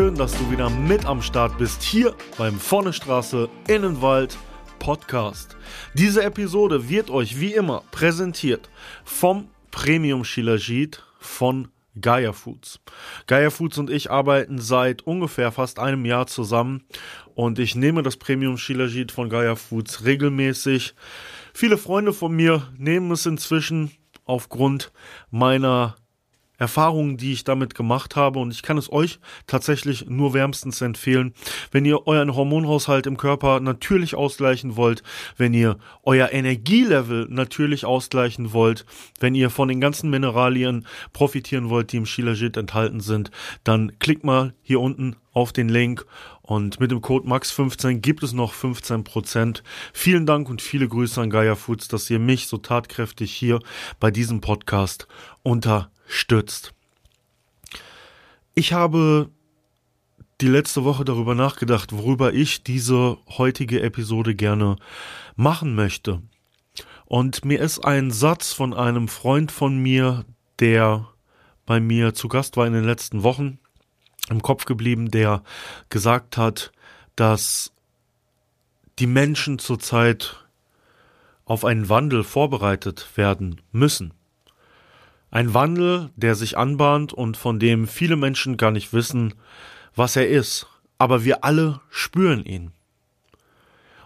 schön, 0.00 0.14
dass 0.14 0.32
du 0.32 0.50
wieder 0.50 0.70
mit 0.70 1.04
am 1.04 1.20
Start 1.20 1.58
bist 1.58 1.82
hier 1.82 2.14
beim 2.38 2.58
Vorne 2.58 2.90
Straße 2.90 3.50
Innenwald 3.68 4.38
Podcast. 4.78 5.58
Diese 5.92 6.22
Episode 6.22 6.88
wird 6.88 7.10
euch 7.10 7.38
wie 7.38 7.52
immer 7.52 7.82
präsentiert 7.90 8.70
vom 9.04 9.48
Premium 9.70 10.24
Shilajit 10.24 11.04
von 11.18 11.68
Gaia 12.00 12.32
Foods. 12.32 12.80
Gaia 13.26 13.50
Foods 13.50 13.76
und 13.76 13.90
ich 13.90 14.10
arbeiten 14.10 14.58
seit 14.58 15.02
ungefähr 15.02 15.52
fast 15.52 15.78
einem 15.78 16.06
Jahr 16.06 16.26
zusammen 16.26 16.82
und 17.34 17.58
ich 17.58 17.74
nehme 17.74 18.02
das 18.02 18.16
Premium 18.16 18.56
Shilajit 18.56 19.12
von 19.12 19.28
Gaia 19.28 19.54
Foods 19.54 20.06
regelmäßig. 20.06 20.94
Viele 21.52 21.76
Freunde 21.76 22.14
von 22.14 22.34
mir 22.34 22.72
nehmen 22.78 23.10
es 23.10 23.26
inzwischen 23.26 23.90
aufgrund 24.24 24.92
meiner 25.30 25.96
Erfahrungen, 26.60 27.16
die 27.16 27.32
ich 27.32 27.42
damit 27.42 27.74
gemacht 27.74 28.14
habe. 28.14 28.38
Und 28.38 28.52
ich 28.52 28.62
kann 28.62 28.78
es 28.78 28.92
euch 28.92 29.18
tatsächlich 29.48 30.06
nur 30.08 30.34
wärmstens 30.34 30.80
empfehlen, 30.82 31.34
wenn 31.72 31.84
ihr 31.84 32.06
euren 32.06 32.36
Hormonhaushalt 32.36 33.06
im 33.06 33.16
Körper 33.16 33.58
natürlich 33.58 34.14
ausgleichen 34.14 34.76
wollt, 34.76 35.02
wenn 35.36 35.54
ihr 35.54 35.78
euer 36.04 36.30
Energielevel 36.30 37.26
natürlich 37.30 37.84
ausgleichen 37.86 38.52
wollt, 38.52 38.84
wenn 39.18 39.34
ihr 39.34 39.50
von 39.50 39.68
den 39.68 39.80
ganzen 39.80 40.10
Mineralien 40.10 40.86
profitieren 41.12 41.70
wollt, 41.70 41.92
die 41.92 41.96
im 41.96 42.06
Shilajit 42.06 42.58
enthalten 42.58 43.00
sind, 43.00 43.30
dann 43.64 43.98
klickt 43.98 44.22
mal 44.22 44.52
hier 44.62 44.80
unten 44.80 45.16
auf 45.32 45.52
den 45.52 45.68
Link 45.68 46.04
und 46.42 46.80
mit 46.80 46.90
dem 46.90 47.00
Code 47.00 47.28
MAX15 47.28 48.00
gibt 48.00 48.22
es 48.22 48.32
noch 48.32 48.52
15%. 48.52 49.62
Vielen 49.92 50.26
Dank 50.26 50.50
und 50.50 50.60
viele 50.60 50.88
Grüße 50.88 51.20
an 51.20 51.30
Gaia 51.30 51.54
Foods, 51.54 51.88
dass 51.88 52.10
ihr 52.10 52.18
mich 52.18 52.48
so 52.48 52.58
tatkräftig 52.58 53.32
hier 53.32 53.60
bei 54.00 54.10
diesem 54.10 54.40
Podcast 54.40 55.06
unter 55.42 55.90
stürzt. 56.10 56.74
Ich 58.54 58.72
habe 58.72 59.30
die 60.40 60.48
letzte 60.48 60.84
Woche 60.84 61.04
darüber 61.04 61.34
nachgedacht, 61.34 61.92
worüber 61.92 62.32
ich 62.32 62.62
diese 62.62 63.18
heutige 63.28 63.82
Episode 63.82 64.34
gerne 64.34 64.76
machen 65.36 65.74
möchte. 65.74 66.22
Und 67.06 67.44
mir 67.44 67.60
ist 67.60 67.84
ein 67.84 68.10
Satz 68.10 68.52
von 68.52 68.74
einem 68.74 69.08
Freund 69.08 69.52
von 69.52 69.78
mir, 69.78 70.24
der 70.58 71.08
bei 71.66 71.80
mir 71.80 72.14
zu 72.14 72.28
Gast 72.28 72.56
war 72.56 72.66
in 72.66 72.72
den 72.72 72.84
letzten 72.84 73.22
Wochen, 73.22 73.58
im 74.28 74.42
Kopf 74.42 74.64
geblieben, 74.64 75.10
der 75.10 75.42
gesagt 75.88 76.36
hat, 76.36 76.72
dass 77.16 77.72
die 78.98 79.06
Menschen 79.06 79.58
zurzeit 79.58 80.44
auf 81.44 81.64
einen 81.64 81.88
Wandel 81.88 82.22
vorbereitet 82.22 83.08
werden 83.16 83.60
müssen. 83.72 84.14
Ein 85.30 85.54
Wandel, 85.54 86.10
der 86.16 86.34
sich 86.34 86.58
anbahnt 86.58 87.12
und 87.12 87.36
von 87.36 87.60
dem 87.60 87.86
viele 87.86 88.16
Menschen 88.16 88.56
gar 88.56 88.70
nicht 88.70 88.92
wissen, 88.92 89.34
was 89.94 90.16
er 90.16 90.28
ist, 90.28 90.66
aber 90.98 91.24
wir 91.24 91.44
alle 91.44 91.80
spüren 91.90 92.44
ihn. 92.44 92.72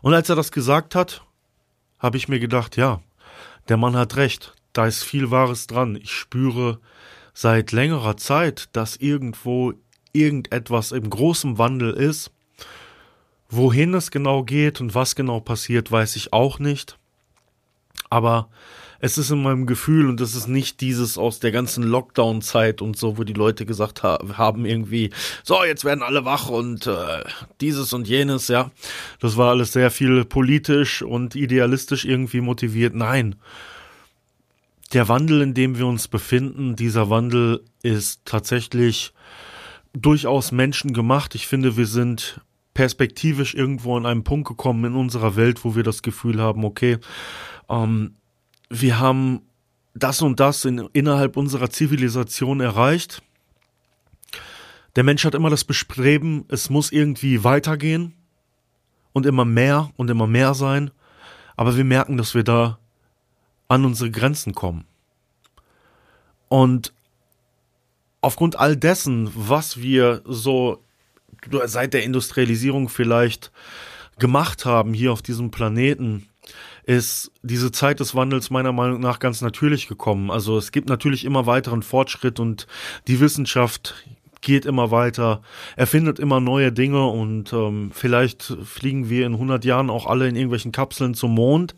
Und 0.03 0.13
als 0.13 0.29
er 0.29 0.37
das 0.37 0.53
gesagt 0.53 0.95
hat, 0.95 1.25
habe 1.99 2.19
ich 2.19 2.29
mir 2.29 2.41
gedacht, 2.41 2.77
ja, 2.77 3.01
der 3.69 3.79
Mann 3.79 3.97
hat 3.97 4.17
recht, 4.17 4.55
da 4.75 4.87
ist 4.87 5.03
viel 5.03 5.31
Wahres 5.31 5.67
dran. 5.67 5.97
Ich 5.97 6.13
spüre 6.13 6.79
seit 7.33 7.73
längerer 7.73 8.19
Zeit, 8.19 8.69
dass 8.73 8.97
irgendwo 8.97 9.73
irgendetwas 10.13 10.93
im 10.93 11.09
großen 11.09 11.57
Wandel 11.57 11.95
ist. 11.95 12.31
Wohin 13.49 13.95
es 13.95 14.11
genau 14.11 14.43
geht 14.43 14.81
und 14.81 14.95
was 14.95 15.15
genau 15.15 15.41
passiert, 15.41 15.91
weiß 15.91 16.17
ich 16.17 16.33
auch 16.33 16.59
nicht. 16.59 16.99
Aber 18.11 18.49
es 19.05 19.19
ist 19.19 19.31
in 19.31 19.43
meinem 19.43 19.67
Gefühl 19.67 20.09
und 20.09 20.19
das 20.19 20.35
ist 20.35 20.49
nicht 20.49 20.81
dieses 20.81 21.19
aus 21.19 21.39
der 21.39 21.53
ganzen 21.53 21.83
Lockdown-Zeit 21.83 22.81
und 22.81 22.97
so, 22.97 23.19
wo 23.19 23.25
die 23.25 23.35
Leute 23.35 23.67
gesagt 23.67 24.03
ha 24.03 24.19
haben 24.39 24.65
irgendwie, 24.65 25.11
so, 25.43 25.63
jetzt 25.63 25.85
werden 25.85 26.03
alle 26.03 26.25
wach 26.25 26.49
und 26.49 26.87
äh, 26.87 27.23
dieses 27.61 27.93
und 27.93 28.09
jenes, 28.09 28.49
ja. 28.49 28.71
Das 29.21 29.37
war 29.37 29.51
alles 29.51 29.75
sehr 29.75 29.91
viel 29.91 30.25
politisch 30.25 31.03
und 31.03 31.35
idealistisch 31.35 32.07
irgendwie 32.07 32.41
motiviert. 32.41 32.95
Nein. 32.95 33.35
Der 34.95 35.07
Wandel, 35.07 35.43
in 35.43 35.53
dem 35.53 35.77
wir 35.77 35.87
uns 35.87 36.09
befinden, 36.09 36.75
dieser 36.75 37.11
Wandel 37.11 37.63
ist 37.83 38.23
tatsächlich 38.25 39.13
durchaus 39.93 40.51
menschengemacht. 40.51 41.35
Ich 41.35 41.47
finde, 41.47 41.77
wir 41.77 41.87
sind 41.87 42.41
perspektivisch 42.73 43.55
irgendwo 43.55 43.99
an 43.99 44.07
einem 44.07 44.25
Punkt 44.25 44.49
gekommen 44.49 44.87
in 44.87 44.95
unserer 44.95 45.37
Welt, 45.37 45.63
wo 45.63 45.77
wir 45.77 45.83
das 45.83 46.01
Gefühl 46.01 46.41
haben, 46.41 46.65
okay, 46.65 46.97
ähm, 47.69 48.15
wir 48.71 48.99
haben 48.99 49.43
das 49.95 50.23
und 50.23 50.41
das 50.41 50.65
in, 50.65 50.89
innerhalb 50.93 51.37
unserer 51.37 51.71
Zivilisation 51.71 52.61
erreicht. 52.61 53.23
Der 54.97 55.05
Mensch 55.05 55.25
hat 55.25 55.35
immer 55.35 55.51
das 55.51 55.65
Bestreben, 55.65 56.45
es 56.49 56.71
muss 56.71 56.93
irgendwie 56.93 57.45
weitergehen 57.45 58.15
und 59.13 59.27
immer 59.27 59.45
mehr 59.45 59.91
und 59.97 60.11
immer 60.11 60.27
mehr 60.27 60.55
sein, 60.55 60.91
aber 61.57 61.77
wir 61.77 61.85
merken, 61.85 62.17
dass 62.17 62.35
wir 62.35 62.45
da 62.45 62.79
an 63.69 63.85
unsere 63.85 64.11
Grenzen 64.11 64.55
kommen. 64.55 64.85
Und 66.49 66.93
aufgrund 68.21 68.59
all 68.59 68.77
dessen, 68.77 69.31
was 69.35 69.81
wir 69.81 70.23
so 70.25 70.83
seit 71.65 71.95
der 71.95 72.05
Industrialisierung 72.05 72.89
vielleicht 72.89 73.51
gemacht 74.19 74.65
haben 74.65 74.95
hier 74.95 75.13
auf 75.13 75.23
diesem 75.23 75.51
Planeten, 75.51 76.29
ist 76.87 77.33
diese 77.43 77.73
Zeit 77.73 78.01
des 78.01 78.15
Wandels 78.15 78.51
meiner 78.51 78.73
Meinung 78.73 79.01
nach 79.01 79.19
ganz 79.19 79.41
natürlich 79.41 79.89
gekommen. 79.89 80.31
Also 80.31 80.59
es 80.59 80.73
gibt 80.73 80.89
natürlich 80.89 81.25
immer 81.25 81.47
weiteren 81.47 81.83
Fortschritt 81.83 82.41
und 82.41 82.67
die 83.09 83.21
Wissenschaft 83.21 83.95
geht 84.41 84.67
immer 84.67 84.91
weiter, 84.91 85.41
erfindet 85.75 86.19
immer 86.19 86.39
neue 86.39 86.71
Dinge 86.71 87.07
und 87.07 87.53
ähm, 87.53 87.91
vielleicht 87.93 88.43
fliegen 88.63 89.09
wir 89.09 89.27
in 89.27 89.33
100 89.33 89.65
Jahren 89.65 89.89
auch 89.89 90.07
alle 90.07 90.29
in 90.29 90.37
irgendwelchen 90.37 90.71
Kapseln 90.71 91.15
zum 91.15 91.35
Mond 91.35 91.75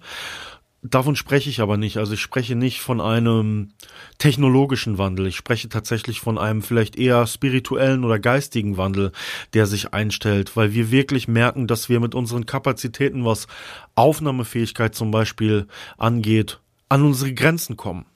Davon 0.90 1.16
spreche 1.16 1.50
ich 1.50 1.60
aber 1.60 1.76
nicht. 1.76 1.96
Also 1.96 2.14
ich 2.14 2.20
spreche 2.20 2.54
nicht 2.54 2.80
von 2.80 3.00
einem 3.00 3.70
technologischen 4.18 4.98
Wandel. 4.98 5.26
Ich 5.26 5.36
spreche 5.36 5.68
tatsächlich 5.68 6.20
von 6.20 6.38
einem 6.38 6.62
vielleicht 6.62 6.96
eher 6.96 7.26
spirituellen 7.26 8.04
oder 8.04 8.20
geistigen 8.20 8.76
Wandel, 8.76 9.10
der 9.52 9.66
sich 9.66 9.92
einstellt, 9.94 10.56
weil 10.56 10.74
wir 10.74 10.90
wirklich 10.92 11.26
merken, 11.26 11.66
dass 11.66 11.88
wir 11.88 11.98
mit 11.98 12.14
unseren 12.14 12.46
Kapazitäten, 12.46 13.24
was 13.24 13.48
Aufnahmefähigkeit 13.96 14.94
zum 14.94 15.10
Beispiel 15.10 15.66
angeht, 15.98 16.60
an 16.88 17.02
unsere 17.02 17.34
Grenzen 17.34 17.76
kommen. 17.76 18.06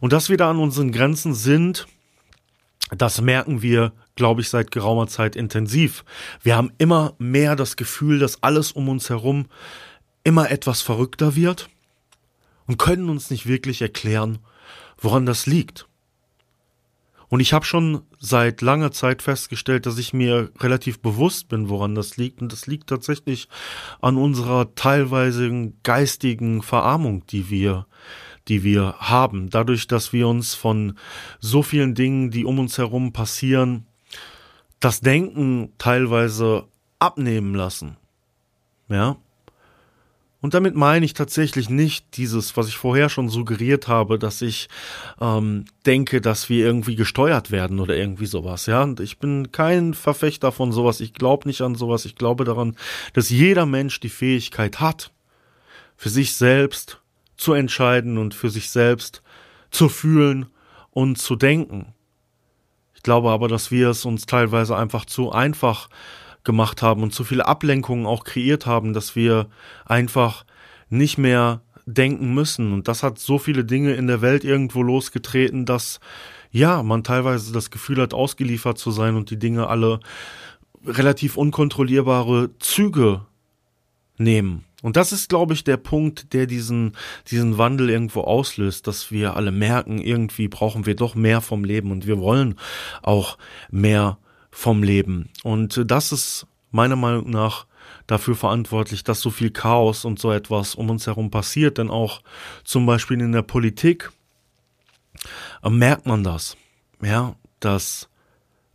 Und 0.00 0.12
dass 0.12 0.28
wir 0.28 0.36
da 0.36 0.50
an 0.50 0.58
unseren 0.58 0.92
Grenzen 0.92 1.34
sind, 1.34 1.88
das 2.96 3.20
merken 3.20 3.60
wir, 3.60 3.92
glaube 4.14 4.40
ich, 4.40 4.50
seit 4.50 4.70
geraumer 4.70 5.08
Zeit 5.08 5.34
intensiv. 5.34 6.04
Wir 6.42 6.56
haben 6.56 6.70
immer 6.78 7.14
mehr 7.18 7.56
das 7.56 7.76
Gefühl, 7.76 8.20
dass 8.20 8.42
alles 8.42 8.70
um 8.70 8.88
uns 8.88 9.10
herum 9.10 9.46
immer 10.22 10.50
etwas 10.50 10.80
verrückter 10.80 11.34
wird 11.34 11.68
und 12.68 12.78
können 12.78 13.08
uns 13.08 13.30
nicht 13.30 13.46
wirklich 13.46 13.82
erklären, 13.82 14.38
woran 14.98 15.26
das 15.26 15.46
liegt. 15.46 15.88
Und 17.28 17.40
ich 17.40 17.52
habe 17.52 17.64
schon 17.64 18.02
seit 18.18 18.62
langer 18.62 18.90
Zeit 18.90 19.20
festgestellt, 19.20 19.84
dass 19.84 19.98
ich 19.98 20.14
mir 20.14 20.50
relativ 20.60 21.00
bewusst 21.00 21.48
bin, 21.48 21.68
woran 21.68 21.94
das 21.94 22.16
liegt. 22.16 22.40
Und 22.40 22.52
das 22.52 22.66
liegt 22.66 22.88
tatsächlich 22.88 23.48
an 24.00 24.16
unserer 24.16 24.74
teilweise 24.74 25.72
geistigen 25.82 26.62
Verarmung, 26.62 27.26
die 27.26 27.50
wir, 27.50 27.86
die 28.48 28.62
wir 28.62 28.94
haben. 28.98 29.50
Dadurch, 29.50 29.86
dass 29.86 30.12
wir 30.14 30.26
uns 30.26 30.54
von 30.54 30.96
so 31.38 31.62
vielen 31.62 31.94
Dingen, 31.94 32.30
die 32.30 32.46
um 32.46 32.58
uns 32.58 32.78
herum 32.78 33.12
passieren, 33.12 33.86
das 34.80 35.00
Denken 35.00 35.72
teilweise 35.76 36.66
abnehmen 36.98 37.54
lassen. 37.54 37.98
Ja. 38.88 39.16
Und 40.40 40.54
damit 40.54 40.76
meine 40.76 41.04
ich 41.04 41.14
tatsächlich 41.14 41.68
nicht 41.68 42.16
dieses, 42.16 42.56
was 42.56 42.68
ich 42.68 42.76
vorher 42.76 43.08
schon 43.08 43.28
suggeriert 43.28 43.88
habe, 43.88 44.20
dass 44.20 44.40
ich 44.40 44.68
ähm, 45.20 45.64
denke, 45.84 46.20
dass 46.20 46.48
wir 46.48 46.64
irgendwie 46.64 46.94
gesteuert 46.94 47.50
werden 47.50 47.80
oder 47.80 47.96
irgendwie 47.96 48.26
sowas. 48.26 48.66
Ja, 48.66 48.84
und 48.84 49.00
ich 49.00 49.18
bin 49.18 49.50
kein 49.50 49.94
Verfechter 49.94 50.52
von 50.52 50.70
sowas. 50.70 51.00
Ich 51.00 51.12
glaube 51.12 51.48
nicht 51.48 51.60
an 51.60 51.74
sowas. 51.74 52.04
Ich 52.04 52.14
glaube 52.14 52.44
daran, 52.44 52.76
dass 53.14 53.30
jeder 53.30 53.66
Mensch 53.66 53.98
die 53.98 54.08
Fähigkeit 54.08 54.78
hat, 54.78 55.10
für 55.96 56.08
sich 56.08 56.34
selbst 56.34 57.00
zu 57.36 57.52
entscheiden 57.52 58.16
und 58.16 58.32
für 58.32 58.50
sich 58.50 58.70
selbst 58.70 59.22
zu 59.72 59.88
fühlen 59.88 60.46
und 60.90 61.18
zu 61.18 61.34
denken. 61.34 61.94
Ich 62.94 63.02
glaube 63.02 63.30
aber, 63.30 63.48
dass 63.48 63.72
wir 63.72 63.90
es 63.90 64.04
uns 64.04 64.26
teilweise 64.26 64.76
einfach 64.76 65.04
zu 65.04 65.32
einfach 65.32 65.88
gemacht 66.48 66.80
haben 66.80 67.02
und 67.02 67.12
zu 67.12 67.24
viele 67.24 67.46
Ablenkungen 67.46 68.06
auch 68.06 68.24
kreiert 68.24 68.64
haben, 68.64 68.94
dass 68.94 69.14
wir 69.14 69.50
einfach 69.84 70.46
nicht 70.88 71.18
mehr 71.18 71.60
denken 71.84 72.32
müssen. 72.32 72.72
Und 72.72 72.88
das 72.88 73.02
hat 73.02 73.18
so 73.18 73.38
viele 73.38 73.66
Dinge 73.66 73.92
in 73.92 74.06
der 74.06 74.22
Welt 74.22 74.44
irgendwo 74.44 74.82
losgetreten, 74.82 75.66
dass 75.66 76.00
ja, 76.50 76.82
man 76.82 77.04
teilweise 77.04 77.52
das 77.52 77.70
Gefühl 77.70 78.00
hat, 78.00 78.14
ausgeliefert 78.14 78.78
zu 78.78 78.90
sein 78.90 79.14
und 79.14 79.28
die 79.28 79.38
Dinge 79.38 79.66
alle 79.66 80.00
relativ 80.86 81.36
unkontrollierbare 81.36 82.48
Züge 82.60 83.26
nehmen. 84.16 84.64
Und 84.80 84.96
das 84.96 85.12
ist, 85.12 85.28
glaube 85.28 85.52
ich, 85.52 85.64
der 85.64 85.76
Punkt, 85.76 86.32
der 86.32 86.46
diesen, 86.46 86.96
diesen 87.30 87.58
Wandel 87.58 87.90
irgendwo 87.90 88.22
auslöst, 88.22 88.86
dass 88.86 89.10
wir 89.10 89.36
alle 89.36 89.52
merken, 89.52 89.98
irgendwie 89.98 90.48
brauchen 90.48 90.86
wir 90.86 90.96
doch 90.96 91.14
mehr 91.14 91.42
vom 91.42 91.62
Leben 91.62 91.90
und 91.90 92.06
wir 92.06 92.18
wollen 92.18 92.54
auch 93.02 93.36
mehr 93.70 94.16
vom 94.58 94.82
Leben. 94.82 95.28
Und 95.44 95.84
das 95.86 96.10
ist 96.10 96.48
meiner 96.72 96.96
Meinung 96.96 97.30
nach 97.30 97.66
dafür 98.08 98.34
verantwortlich, 98.34 99.04
dass 99.04 99.20
so 99.20 99.30
viel 99.30 99.50
Chaos 99.50 100.04
und 100.04 100.18
so 100.18 100.32
etwas 100.32 100.74
um 100.74 100.90
uns 100.90 101.06
herum 101.06 101.30
passiert, 101.30 101.78
denn 101.78 101.90
auch 101.90 102.22
zum 102.64 102.84
Beispiel 102.84 103.20
in 103.20 103.30
der 103.30 103.42
Politik 103.42 104.10
äh, 105.62 105.70
merkt 105.70 106.06
man 106.06 106.24
das, 106.24 106.56
ja, 107.00 107.36
dass 107.60 108.08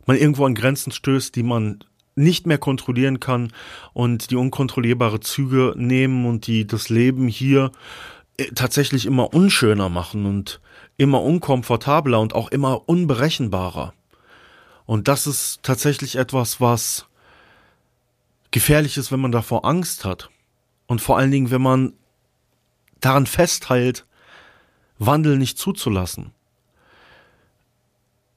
man 0.06 0.16
irgendwo 0.16 0.46
an 0.46 0.54
Grenzen 0.54 0.90
stößt, 0.90 1.36
die 1.36 1.42
man 1.42 1.84
nicht 2.14 2.46
mehr 2.46 2.58
kontrollieren 2.58 3.20
kann 3.20 3.52
und 3.92 4.30
die 4.30 4.36
unkontrollierbare 4.36 5.20
Züge 5.20 5.74
nehmen 5.76 6.24
und 6.24 6.46
die 6.46 6.66
das 6.66 6.88
Leben 6.88 7.28
hier 7.28 7.72
äh, 8.38 8.46
tatsächlich 8.54 9.04
immer 9.04 9.34
unschöner 9.34 9.90
machen 9.90 10.24
und 10.24 10.62
immer 10.96 11.20
unkomfortabler 11.20 12.20
und 12.20 12.34
auch 12.34 12.50
immer 12.50 12.88
unberechenbarer. 12.88 13.92
Und 14.86 15.08
das 15.08 15.26
ist 15.26 15.62
tatsächlich 15.62 16.16
etwas, 16.16 16.60
was 16.60 17.06
gefährlich 18.50 18.96
ist, 18.96 19.10
wenn 19.10 19.20
man 19.20 19.32
davor 19.32 19.64
Angst 19.64 20.04
hat. 20.04 20.30
Und 20.86 21.00
vor 21.00 21.18
allen 21.18 21.30
Dingen, 21.30 21.50
wenn 21.50 21.62
man 21.62 21.94
daran 23.00 23.26
festhält, 23.26 24.06
Wandel 24.98 25.38
nicht 25.38 25.58
zuzulassen. 25.58 26.32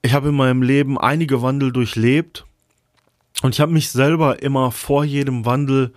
Ich 0.02 0.12
habe 0.12 0.28
in 0.28 0.36
meinem 0.36 0.62
Leben 0.62 0.98
einige 0.98 1.42
Wandel 1.42 1.72
durchlebt 1.72 2.46
und 3.42 3.54
ich 3.54 3.60
habe 3.60 3.72
mich 3.72 3.90
selber 3.90 4.42
immer 4.42 4.72
vor 4.72 5.04
jedem 5.04 5.44
Wandel 5.44 5.92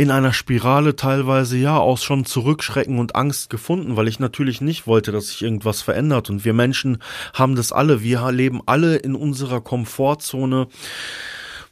in 0.00 0.10
einer 0.10 0.32
Spirale 0.32 0.96
teilweise 0.96 1.58
ja 1.58 1.76
aus 1.76 2.02
schon 2.02 2.24
Zurückschrecken 2.24 2.98
und 2.98 3.16
Angst 3.16 3.50
gefunden, 3.50 3.96
weil 3.96 4.08
ich 4.08 4.18
natürlich 4.18 4.62
nicht 4.62 4.86
wollte, 4.86 5.12
dass 5.12 5.28
sich 5.28 5.42
irgendwas 5.42 5.82
verändert. 5.82 6.30
Und 6.30 6.46
wir 6.46 6.54
Menschen 6.54 7.02
haben 7.34 7.54
das 7.54 7.70
alle. 7.70 8.02
Wir 8.02 8.32
leben 8.32 8.62
alle 8.64 8.96
in 8.96 9.14
unserer 9.14 9.60
Komfortzone, 9.60 10.68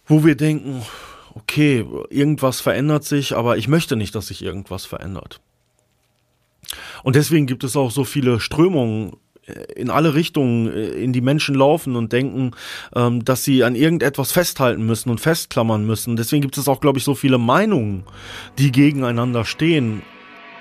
wo 0.05 0.27
wir 0.27 0.37
denken, 0.37 0.83
okay, 1.33 1.87
irgendwas 2.11 2.61
verändert 2.61 3.05
sich, 3.05 3.35
aber 3.35 3.57
ich 3.57 3.67
möchte 3.67 3.97
nicht, 3.97 4.15
dass 4.15 4.27
sich 4.27 4.43
irgendwas 4.43 4.85
verändert. 4.85 5.41
Und 7.03 7.17
deswegen 7.17 7.47
gibt 7.47 7.65
es 7.65 7.77
auch 7.77 7.91
so 7.91 8.05
viele 8.05 8.41
Strömungen 8.41 9.17
in 9.75 9.91
alle 9.91 10.15
Richtungen 10.15 10.73
äh, 10.73 10.89
in 10.91 11.13
die 11.13 11.21
Menschen 11.21 11.55
laufen 11.55 11.97
und 11.97 12.13
denken, 12.13 12.53
ähm, 12.95 13.25
dass 13.25 13.45
sie 13.45 13.65
an 13.65 13.75
irgendetwas 13.75 14.33
festhalten 14.33 14.85
müssen 14.85 15.11
und 15.11 15.21
festklammern 15.21 15.85
müssen. 15.85 16.17
Deswegen 16.17 16.43
gibt 16.43 16.59
es 16.59 16.69
auch, 16.69 16.81
glaube 16.81 16.99
ich, 16.99 17.05
so 17.05 17.15
viele 17.15 17.39
Meinungen, 17.39 18.05
die 18.59 18.73
gegeneinander 18.73 19.45
stehen. 19.45 20.03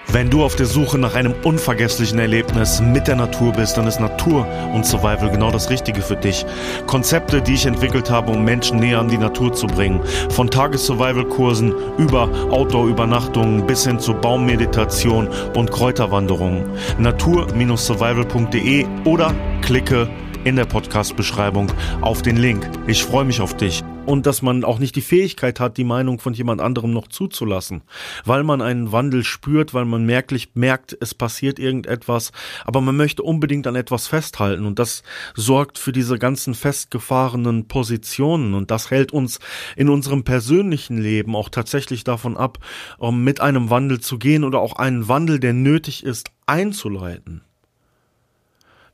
Wenn 0.09 0.30
du 0.30 0.44
auf 0.44 0.56
der 0.56 0.68
Suche 0.68 0.98
nach 0.98 1.15
einem 1.15 1.33
unvergesslichen 1.44 2.18
Erlebnis 2.18 2.80
mit 2.80 3.07
der 3.07 3.18
Natur 3.18 3.51
bist, 3.51 3.77
dann 3.77 3.88
ist 3.88 4.00
Natur 4.00 4.48
und 4.74 4.86
Survival 4.86 5.30
genau 5.30 5.51
das 5.51 5.69
Richtige 5.69 6.01
für 6.01 6.15
dich. 6.15 6.45
Konzepte, 6.86 7.42
die 7.42 7.56
ich 7.56 7.65
entwickelt 7.65 8.09
habe, 8.09 8.31
um 8.31 8.45
Menschen 8.45 8.80
näher 8.80 9.00
an 9.00 9.09
die 9.09 9.18
Natur 9.18 9.54
zu 9.54 9.68
bringen. 9.68 10.00
Von 10.30 10.50
Tages-Survival-Kursen 10.50 11.75
über 11.98 12.30
Outdoor-Übernachtungen 12.51 13.68
bis 13.68 13.86
hin 13.86 14.00
zu 14.00 14.13
Baummeditation 14.13 15.27
und 15.56 15.71
Kräuterwanderungen. 15.71 16.63
Natur-survival.de 16.98 18.86
oder 19.03 19.36
klicke 19.62 20.07
in 20.45 20.56
der 20.56 20.65
Podcast-Beschreibung 20.65 21.69
auf 22.00 22.21
den 22.21 22.38
Link. 22.38 22.69
Ich 22.88 23.03
freue 23.03 23.25
mich 23.25 23.42
auf 23.42 23.57
dich 23.57 23.83
und 24.07 24.25
dass 24.25 24.42
man 24.42 24.63
auch 24.63 24.80
nicht 24.80 24.95
die 24.95 25.01
Fähigkeit 25.01 25.59
hat, 25.59 25.75
die 25.75 25.83
Meinung 25.83 26.19
von 26.19 26.33
jemand 26.33 26.62
anderem 26.62 26.94
noch 26.94 27.09
zuzulassen, 27.09 27.81
weil 28.24 28.44
man 28.44 28.62
einen 28.62 28.94
Wandel 28.94 29.25
spürt, 29.25 29.74
weil 29.74 29.83
man 29.83 30.06
merklich 30.06 30.51
merkt, 30.54 30.98
es 31.01 31.13
passiert 31.13 31.59
irgendetwas, 31.59 32.31
aber 32.63 32.80
man 32.80 32.95
möchte 32.95 33.21
unbedingt 33.21 33.68
an 33.68 33.75
etwas 33.75 34.07
festhalten 34.07 34.65
und 34.65 34.80
das 34.80 35.04
sorgt 35.36 35.77
für 35.77 35.92
diese 35.92 36.18
ganzen 36.18 36.56
festgefahrenen 36.56 37.68
Positionen 37.68 38.54
und 38.54 38.71
das 38.71 38.92
hält 38.92 39.12
uns 39.12 39.39
in 39.75 39.89
unserem 39.89 40.24
persönlichen 40.24 40.98
Leben 40.98 41.36
auch 41.36 41.50
tatsächlich 41.50 42.06
davon 42.06 42.38
ab, 42.38 42.60
um 42.98 43.25
mit 43.25 43.42
einem 43.42 43.69
Wandel 43.69 44.00
zu 44.00 44.18
gehen 44.18 44.45
oder 44.45 44.60
auch 44.60 44.77
einen 44.77 45.10
Wandel, 45.10 45.42
der 45.42 45.51
nötig 45.51 46.06
ist, 46.06 46.31
einzuleiten. 46.45 47.42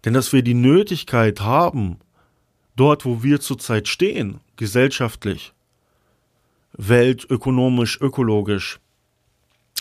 Denn 0.05 0.15
dass 0.15 0.33
wir 0.33 0.41
die 0.41 0.55
Nötigkeit 0.55 1.41
haben, 1.41 1.99
dort, 2.75 3.05
wo 3.05 3.21
wir 3.21 3.39
zurzeit 3.39 3.87
stehen, 3.87 4.39
gesellschaftlich, 4.57 5.53
weltökonomisch, 6.73 7.99
ökologisch, 8.01 8.79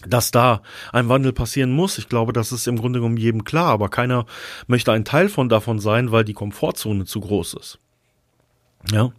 dass 0.06 0.30
da 0.30 0.62
ein 0.92 1.08
Wandel 1.08 1.32
passieren 1.32 1.72
muss. 1.72 1.98
Ich 1.98 2.08
glaube, 2.08 2.32
das 2.32 2.52
ist 2.52 2.66
im 2.66 2.78
Grunde 2.78 2.98
genommen 2.98 3.16
jedem 3.16 3.44
klar, 3.44 3.68
aber 3.68 3.88
keiner 3.88 4.26
möchte 4.66 4.92
ein 4.92 5.04
Teil 5.04 5.28
von 5.28 5.48
davon 5.48 5.78
sein, 5.78 6.12
weil 6.12 6.24
die 6.24 6.34
Komfortzone 6.34 7.04
zu 7.04 7.20
groß 7.20 7.54
ist. 7.54 7.78
Ja. 8.90 9.12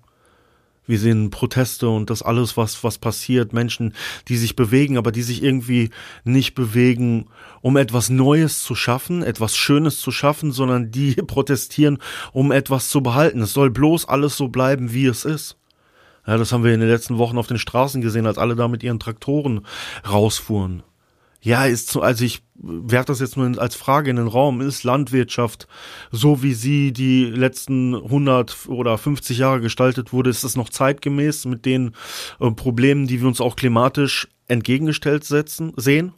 Wir 0.85 0.99
sehen 0.99 1.29
Proteste 1.29 1.87
und 1.87 2.09
das 2.09 2.21
alles, 2.21 2.57
was, 2.57 2.83
was 2.83 2.97
passiert, 2.97 3.53
Menschen, 3.53 3.93
die 4.27 4.37
sich 4.37 4.55
bewegen, 4.55 4.97
aber 4.97 5.11
die 5.11 5.21
sich 5.21 5.41
irgendwie 5.41 5.91
nicht 6.23 6.55
bewegen, 6.55 7.27
um 7.61 7.77
etwas 7.77 8.09
Neues 8.09 8.63
zu 8.63 8.75
schaffen, 8.75 9.23
etwas 9.23 9.55
Schönes 9.55 9.99
zu 9.99 10.11
schaffen, 10.11 10.51
sondern 10.51 10.91
die 10.91 11.13
protestieren, 11.27 11.99
um 12.33 12.51
etwas 12.51 12.89
zu 12.89 13.01
behalten. 13.01 13.41
Es 13.41 13.53
soll 13.53 13.69
bloß 13.69 14.07
alles 14.07 14.35
so 14.35 14.49
bleiben, 14.49 14.93
wie 14.93 15.05
es 15.05 15.25
ist. 15.25 15.57
Ja, 16.25 16.37
das 16.37 16.51
haben 16.51 16.63
wir 16.63 16.73
in 16.73 16.79
den 16.79 16.89
letzten 16.89 17.17
Wochen 17.17 17.37
auf 17.37 17.47
den 17.47 17.57
Straßen 17.57 18.01
gesehen, 18.01 18.27
als 18.27 18.37
alle 18.37 18.55
da 18.55 18.67
mit 18.67 18.83
ihren 18.83 18.99
Traktoren 18.99 19.65
rausfuhren. 20.09 20.83
Ja, 21.43 21.65
ist 21.65 21.89
so, 21.89 22.01
also 22.01 22.23
ich 22.23 22.41
werfe 22.55 23.07
das 23.07 23.19
jetzt 23.19 23.35
nur 23.35 23.59
als 23.59 23.75
Frage 23.75 24.09
in 24.09 24.15
den 24.15 24.27
Raum, 24.27 24.61
ist 24.61 24.85
Landwirtschaft, 24.85 25.67
so 26.09 26.41
wie 26.41 26.53
sie 26.53 26.93
die 26.93 27.25
letzten 27.25 27.95
100 27.95 28.69
oder 28.69 28.97
50 28.97 29.39
Jahre 29.39 29.59
gestaltet 29.59 30.13
wurde, 30.13 30.29
ist 30.29 30.45
das 30.45 30.55
noch 30.55 30.69
zeitgemäß 30.69 31.43
mit 31.43 31.65
den 31.65 31.91
äh, 32.39 32.49
Problemen, 32.51 33.07
die 33.07 33.19
wir 33.19 33.27
uns 33.27 33.41
auch 33.41 33.57
klimatisch 33.57 34.29
entgegengestellt 34.47 35.25
setzen, 35.25 35.73
sehen? 35.75 36.13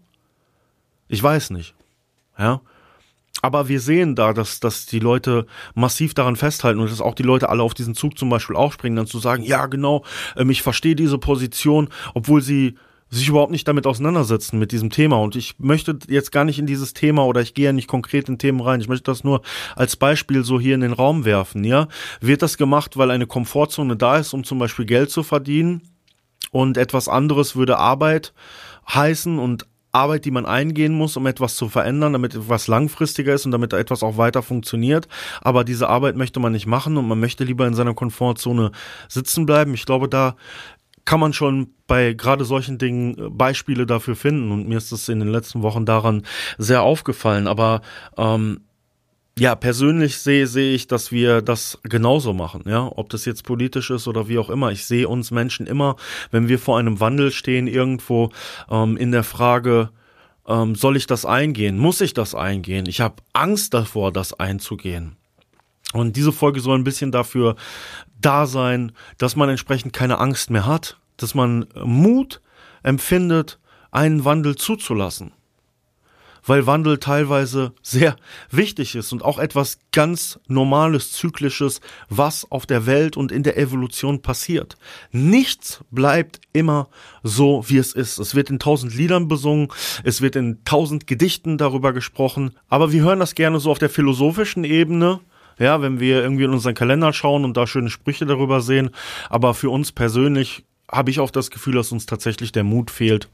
Ich 1.08 1.24
weiß 1.24 1.50
nicht. 1.50 1.74
Ja. 2.38 2.62
Aber 3.41 3.67
wir 3.67 3.79
sehen 3.79 4.15
da, 4.15 4.32
dass, 4.32 4.60
dass 4.60 4.86
die 4.86 5.00
Leute 5.00 5.48
massiv 5.74 6.13
daran 6.13 6.36
festhalten 6.36 6.79
und 6.79 6.91
dass 6.91 7.01
auch 7.01 7.15
die 7.15 7.24
Leute 7.24 7.50
alle 7.50 7.63
auf 7.63 7.74
diesen 7.74 7.96
Zug 7.96 8.15
zum 8.15 8.29
Beispiel 8.29 8.55
aufspringen, 8.55 8.96
dann 8.96 9.08
zu 9.08 9.17
sagen, 9.17 9.41
ja 9.41 9.65
genau, 9.65 10.05
ähm, 10.38 10.51
ich 10.51 10.62
verstehe 10.62 10.96
diese 10.96 11.17
Position, 11.17 11.89
obwohl 12.13 12.44
sie 12.44 12.75
sich 13.15 13.27
überhaupt 13.29 13.51
nicht 13.51 13.67
damit 13.67 13.88
auseinandersetzen 13.88 14.60
mit 14.60 14.72
diesem 14.72 14.89
Thema. 14.89 15.17
Und 15.17 15.36
ich 15.36 15.55
möchte 15.60 15.98
jetzt 16.07 16.31
gar 16.31 16.45
nicht 16.45 16.60
in 16.60 16.65
dieses 16.65 16.93
Thema 16.93 17.25
oder 17.25 17.41
ich 17.41 17.53
gehe 17.53 17.65
ja 17.65 17.74
nicht 17.74 17.88
konkret 17.88 18.29
in 18.29 18.38
Themen 18.38 18.62
rein. 18.62 18.81
Ich 18.81 18.88
möchte 18.88 19.12
das 19.12 19.24
nur 19.24 19.41
als 19.75 19.95
Beispiel 19.95 20.43
so 20.43 20.60
hier 20.60 20.75
in 20.75 20.81
den 20.81 20.93
Raum 20.93 21.25
werfen. 21.25 21.63
Ja, 21.63 21.88
wird 22.19 22.41
das 22.41 22.57
gemacht, 22.57 22.98
weil 22.98 23.12
eine 23.12 23.27
Komfortzone 23.27 23.95
da 23.95 24.17
ist, 24.17 24.34
um 24.34 24.43
zum 24.43 24.60
Beispiel 24.60 24.86
Geld 24.86 25.12
zu 25.12 25.24
verdienen? 25.24 25.81
Und 26.51 26.77
etwas 26.77 27.10
anderes 27.10 27.55
würde 27.55 27.77
Arbeit 27.77 28.34
heißen 28.88 29.39
und 29.39 29.65
Arbeit, 29.95 30.25
die 30.25 30.31
man 30.31 30.45
eingehen 30.45 30.93
muss, 30.93 31.15
um 31.15 31.25
etwas 31.25 31.55
zu 31.55 31.69
verändern, 31.69 32.13
damit 32.13 32.36
etwas 32.36 32.67
langfristiger 32.67 33.34
ist 33.34 33.45
und 33.45 33.51
damit 33.51 33.72
etwas 33.74 34.03
auch 34.03 34.17
weiter 34.17 34.43
funktioniert. 34.43 35.07
Aber 35.41 35.63
diese 35.63 35.89
Arbeit 35.89 36.17
möchte 36.17 36.39
man 36.39 36.51
nicht 36.51 36.67
machen 36.67 36.98
und 36.98 37.07
man 37.07 37.19
möchte 37.19 37.45
lieber 37.45 37.65
in 37.65 37.74
seiner 37.74 37.93
Komfortzone 37.93 38.72
sitzen 39.07 39.45
bleiben. 39.45 39.74
Ich 39.74 39.86
glaube, 39.86 40.10
da 40.10 40.36
kann 41.05 41.19
man 41.19 41.33
schon 41.33 41.67
bei 41.88 42.13
gerade 42.13 42.45
solchen 42.45 42.77
Dingen 42.77 43.17
äh, 43.17 43.29
Beispiele 43.29 43.85
dafür 43.85 44.15
finden. 44.15 44.51
Und 44.51 44.67
mir 44.67 44.77
ist 44.77 44.91
es 44.91 45.07
in 45.07 45.19
den 45.19 45.29
letzten 45.29 45.62
Wochen 45.62 45.85
daran 45.85 46.24
sehr 46.57 46.81
aufgefallen. 46.81 47.47
Aber 47.47 47.81
ähm, 48.17 48.62
ja, 49.38 49.55
persönlich 49.55 50.17
sehe 50.17 50.47
sehe 50.47 50.74
ich, 50.74 50.88
dass 50.88 51.12
wir 51.12 51.41
das 51.41 51.79
genauso 51.83 52.33
machen, 52.33 52.63
ja, 52.67 52.89
ob 52.95 53.09
das 53.09 53.25
jetzt 53.25 53.43
politisch 53.43 53.89
ist 53.89 54.07
oder 54.07 54.29
wie 54.29 54.38
auch 54.38 54.50
immer. 54.50 54.71
Ich 54.71 54.85
sehe 54.85 55.09
uns 55.09 55.29
Menschen 55.29 55.67
immer, 55.67 55.97
wenn 56.31 56.47
wir 56.47 56.57
vor 56.57 56.79
einem 56.79 57.01
Wandel 57.01 57.31
stehen, 57.31 57.67
irgendwo 57.67 58.31
ähm, 58.69 58.95
in 58.95 59.12
der 59.12 59.24
Frage, 59.24 59.89
ähm, 60.47 60.75
soll 60.75 60.95
ich 60.95 61.05
das 61.05 61.25
eingehen? 61.25 61.77
Muss 61.77 62.00
ich 62.00 62.13
das 62.13 62.33
eingehen? 62.33 62.85
Ich 62.88 63.01
habe 63.01 63.15
Angst 63.33 63.74
davor, 63.74 64.13
das 64.13 64.39
einzugehen. 64.39 65.17
Und 65.91 66.15
diese 66.15 66.31
Folge 66.31 66.62
soll 66.62 66.77
ein 66.77 66.83
bisschen 66.83 67.12
dafür 67.12 67.55
da 68.25 68.48
sein, 68.48 68.91
dass 69.17 69.36
man 69.36 69.50
entsprechend 69.50 69.94
keine 69.94 70.20
Angst 70.20 70.50
mehr 70.50 70.65
hat, 70.65 70.98
dass 71.17 71.36
man 71.36 71.67
Mut 71.84 72.41
empfindet, 72.84 73.60
einen 73.91 74.25
Wandel 74.25 74.55
zuzulassen. 74.55 75.32
weil 76.46 76.67
Wandel 76.67 77.00
teilweise 77.00 77.74
sehr 77.82 78.15
wichtig 78.51 78.96
ist 78.96 79.12
und 79.12 79.25
auch 79.25 79.39
etwas 79.39 79.79
ganz 79.91 80.39
Normales, 80.48 81.12
Zyklisches, 81.12 81.82
was 82.10 82.50
auf 82.51 82.65
der 82.65 82.86
Welt 82.86 83.17
und 83.17 83.32
in 83.32 83.44
der 83.44 83.58
Evolution 83.58 84.22
passiert. 84.22 84.77
Nichts 85.12 85.84
bleibt 85.91 86.39
immer 86.53 86.88
so, 87.24 87.63
wie 87.67 87.77
es 87.77 87.94
ist. 87.94 88.20
Es 88.20 88.36
wird 88.36 88.50
in 88.50 88.60
tausend 88.60 88.94
Liedern 88.96 89.27
besungen, 89.27 89.70
es 90.03 90.22
wird 90.22 90.36
in 90.36 90.63
tausend 90.65 91.08
Gedichten 91.08 91.58
darüber 91.58 91.94
gesprochen, 91.94 92.51
aber 92.70 92.91
wir 92.91 93.03
hören 93.03 93.20
das 93.20 93.36
gerne 93.36 93.60
so 93.60 93.72
auf 93.72 93.79
der 93.79 93.89
philosophischen 93.89 94.63
Ebene, 94.63 95.20
ja, 95.59 95.81
wenn 95.81 96.00
wir 96.00 96.21
irgendwie 96.21 96.43
in 96.43 96.51
unseren 96.51 96.74
Kalender 96.74 97.13
schauen 97.13 97.45
und 97.45 97.55
da 97.57 97.67
schöne 97.67 97.89
Sprüche 97.89 98.25
darüber 98.25 98.62
sehen. 98.62 98.89
Aber 99.29 99.53
für 99.53 99.69
uns 99.69 99.91
persönlich 99.91 100.65
habe 100.91 101.12
ich 101.12 101.19
auch 101.19 101.31
das 101.31 101.51
Gefühl, 101.51 101.75
dass 101.75 101.91
uns 101.91 102.05
tatsächlich 102.05 102.51
der 102.51 102.63
Mut 102.63 102.91
fehlt, 102.91 103.29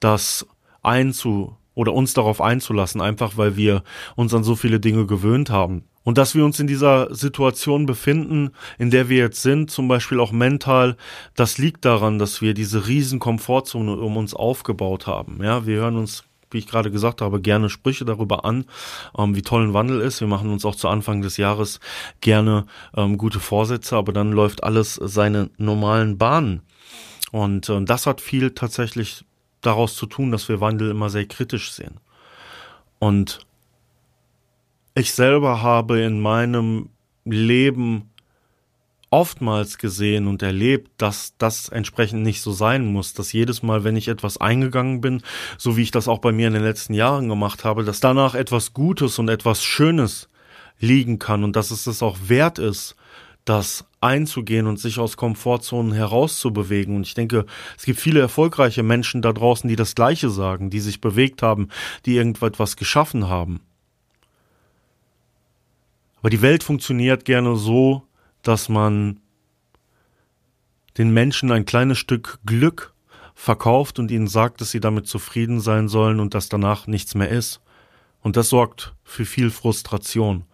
das 0.00 0.46
einzu 0.82 1.56
oder 1.74 1.92
uns 1.92 2.12
darauf 2.12 2.40
einzulassen, 2.40 3.00
einfach 3.00 3.36
weil 3.36 3.56
wir 3.56 3.84
uns 4.16 4.34
an 4.34 4.42
so 4.42 4.56
viele 4.56 4.80
Dinge 4.80 5.06
gewöhnt 5.06 5.50
haben. 5.50 5.84
Und 6.02 6.16
dass 6.16 6.34
wir 6.34 6.44
uns 6.44 6.58
in 6.58 6.66
dieser 6.66 7.14
Situation 7.14 7.84
befinden, 7.84 8.52
in 8.78 8.90
der 8.90 9.08
wir 9.08 9.18
jetzt 9.18 9.42
sind, 9.42 9.70
zum 9.70 9.88
Beispiel 9.88 10.20
auch 10.20 10.32
mental, 10.32 10.96
das 11.36 11.58
liegt 11.58 11.84
daran, 11.84 12.18
dass 12.18 12.40
wir 12.40 12.54
diese 12.54 12.88
riesen 12.88 13.18
Komfortzone 13.18 13.94
um 13.94 14.16
uns 14.16 14.32
aufgebaut 14.32 15.06
haben. 15.06 15.38
Ja, 15.42 15.66
wir 15.66 15.76
hören 15.76 15.96
uns 15.96 16.24
wie 16.50 16.58
ich 16.58 16.66
gerade 16.66 16.90
gesagt 16.90 17.20
habe, 17.20 17.40
gerne 17.40 17.68
Sprüche 17.68 18.04
darüber 18.04 18.44
an, 18.44 18.64
ähm, 19.16 19.34
wie 19.34 19.42
toll 19.42 19.64
ein 19.64 19.74
Wandel 19.74 20.00
ist. 20.00 20.20
Wir 20.20 20.28
machen 20.28 20.50
uns 20.50 20.64
auch 20.64 20.74
zu 20.74 20.88
Anfang 20.88 21.22
des 21.22 21.36
Jahres 21.36 21.80
gerne 22.20 22.66
ähm, 22.96 23.18
gute 23.18 23.40
Vorsätze, 23.40 23.96
aber 23.96 24.12
dann 24.12 24.32
läuft 24.32 24.64
alles 24.64 24.94
seine 24.94 25.50
normalen 25.56 26.18
Bahnen. 26.18 26.62
Und 27.32 27.68
äh, 27.68 27.84
das 27.84 28.06
hat 28.06 28.20
viel 28.20 28.52
tatsächlich 28.52 29.24
daraus 29.60 29.96
zu 29.96 30.06
tun, 30.06 30.30
dass 30.30 30.48
wir 30.48 30.60
Wandel 30.60 30.90
immer 30.90 31.10
sehr 31.10 31.26
kritisch 31.26 31.72
sehen. 31.72 32.00
Und 32.98 33.40
ich 34.94 35.12
selber 35.12 35.62
habe 35.62 36.00
in 36.00 36.20
meinem 36.20 36.90
Leben 37.24 38.07
oftmals 39.10 39.78
gesehen 39.78 40.26
und 40.26 40.42
erlebt, 40.42 40.90
dass 40.98 41.34
das 41.38 41.68
entsprechend 41.68 42.22
nicht 42.22 42.42
so 42.42 42.52
sein 42.52 42.86
muss, 42.86 43.14
dass 43.14 43.32
jedes 43.32 43.62
Mal, 43.62 43.84
wenn 43.84 43.96
ich 43.96 44.08
etwas 44.08 44.38
eingegangen 44.38 45.00
bin, 45.00 45.22
so 45.56 45.76
wie 45.76 45.82
ich 45.82 45.90
das 45.90 46.08
auch 46.08 46.18
bei 46.18 46.32
mir 46.32 46.48
in 46.48 46.54
den 46.54 46.62
letzten 46.62 46.94
Jahren 46.94 47.28
gemacht 47.28 47.64
habe, 47.64 47.84
dass 47.84 48.00
danach 48.00 48.34
etwas 48.34 48.74
Gutes 48.74 49.18
und 49.18 49.28
etwas 49.28 49.62
Schönes 49.64 50.28
liegen 50.78 51.18
kann 51.18 51.44
und 51.44 51.56
dass 51.56 51.70
es 51.70 51.86
es 51.86 52.02
auch 52.02 52.16
wert 52.26 52.58
ist, 52.58 52.96
das 53.44 53.86
einzugehen 54.00 54.66
und 54.66 54.78
sich 54.78 54.98
aus 54.98 55.16
Komfortzonen 55.16 55.92
herauszubewegen. 55.92 56.96
Und 56.96 57.06
ich 57.06 57.14
denke, 57.14 57.46
es 57.76 57.84
gibt 57.84 57.98
viele 57.98 58.20
erfolgreiche 58.20 58.82
Menschen 58.82 59.22
da 59.22 59.32
draußen, 59.32 59.68
die 59.68 59.76
das 59.76 59.94
Gleiche 59.94 60.28
sagen, 60.28 60.70
die 60.70 60.80
sich 60.80 61.00
bewegt 61.00 61.42
haben, 61.42 61.68
die 62.04 62.16
irgendetwas 62.16 62.76
geschaffen 62.76 63.28
haben. 63.28 63.60
Aber 66.20 66.30
die 66.30 66.42
Welt 66.42 66.62
funktioniert 66.62 67.24
gerne 67.24 67.56
so, 67.56 68.02
dass 68.48 68.68
man 68.68 69.20
den 70.96 71.12
Menschen 71.12 71.52
ein 71.52 71.66
kleines 71.66 71.98
Stück 71.98 72.38
Glück 72.46 72.94
verkauft 73.34 73.98
und 73.98 74.10
ihnen 74.10 74.26
sagt, 74.26 74.60
dass 74.60 74.70
sie 74.70 74.80
damit 74.80 75.06
zufrieden 75.06 75.60
sein 75.60 75.88
sollen 75.88 76.18
und 76.18 76.34
dass 76.34 76.48
danach 76.48 76.86
nichts 76.86 77.14
mehr 77.14 77.28
ist. 77.28 77.60
Und 78.22 78.36
das 78.36 78.48
sorgt 78.48 78.94
für 79.04 79.26
viel 79.26 79.50
Frustration. 79.50 80.44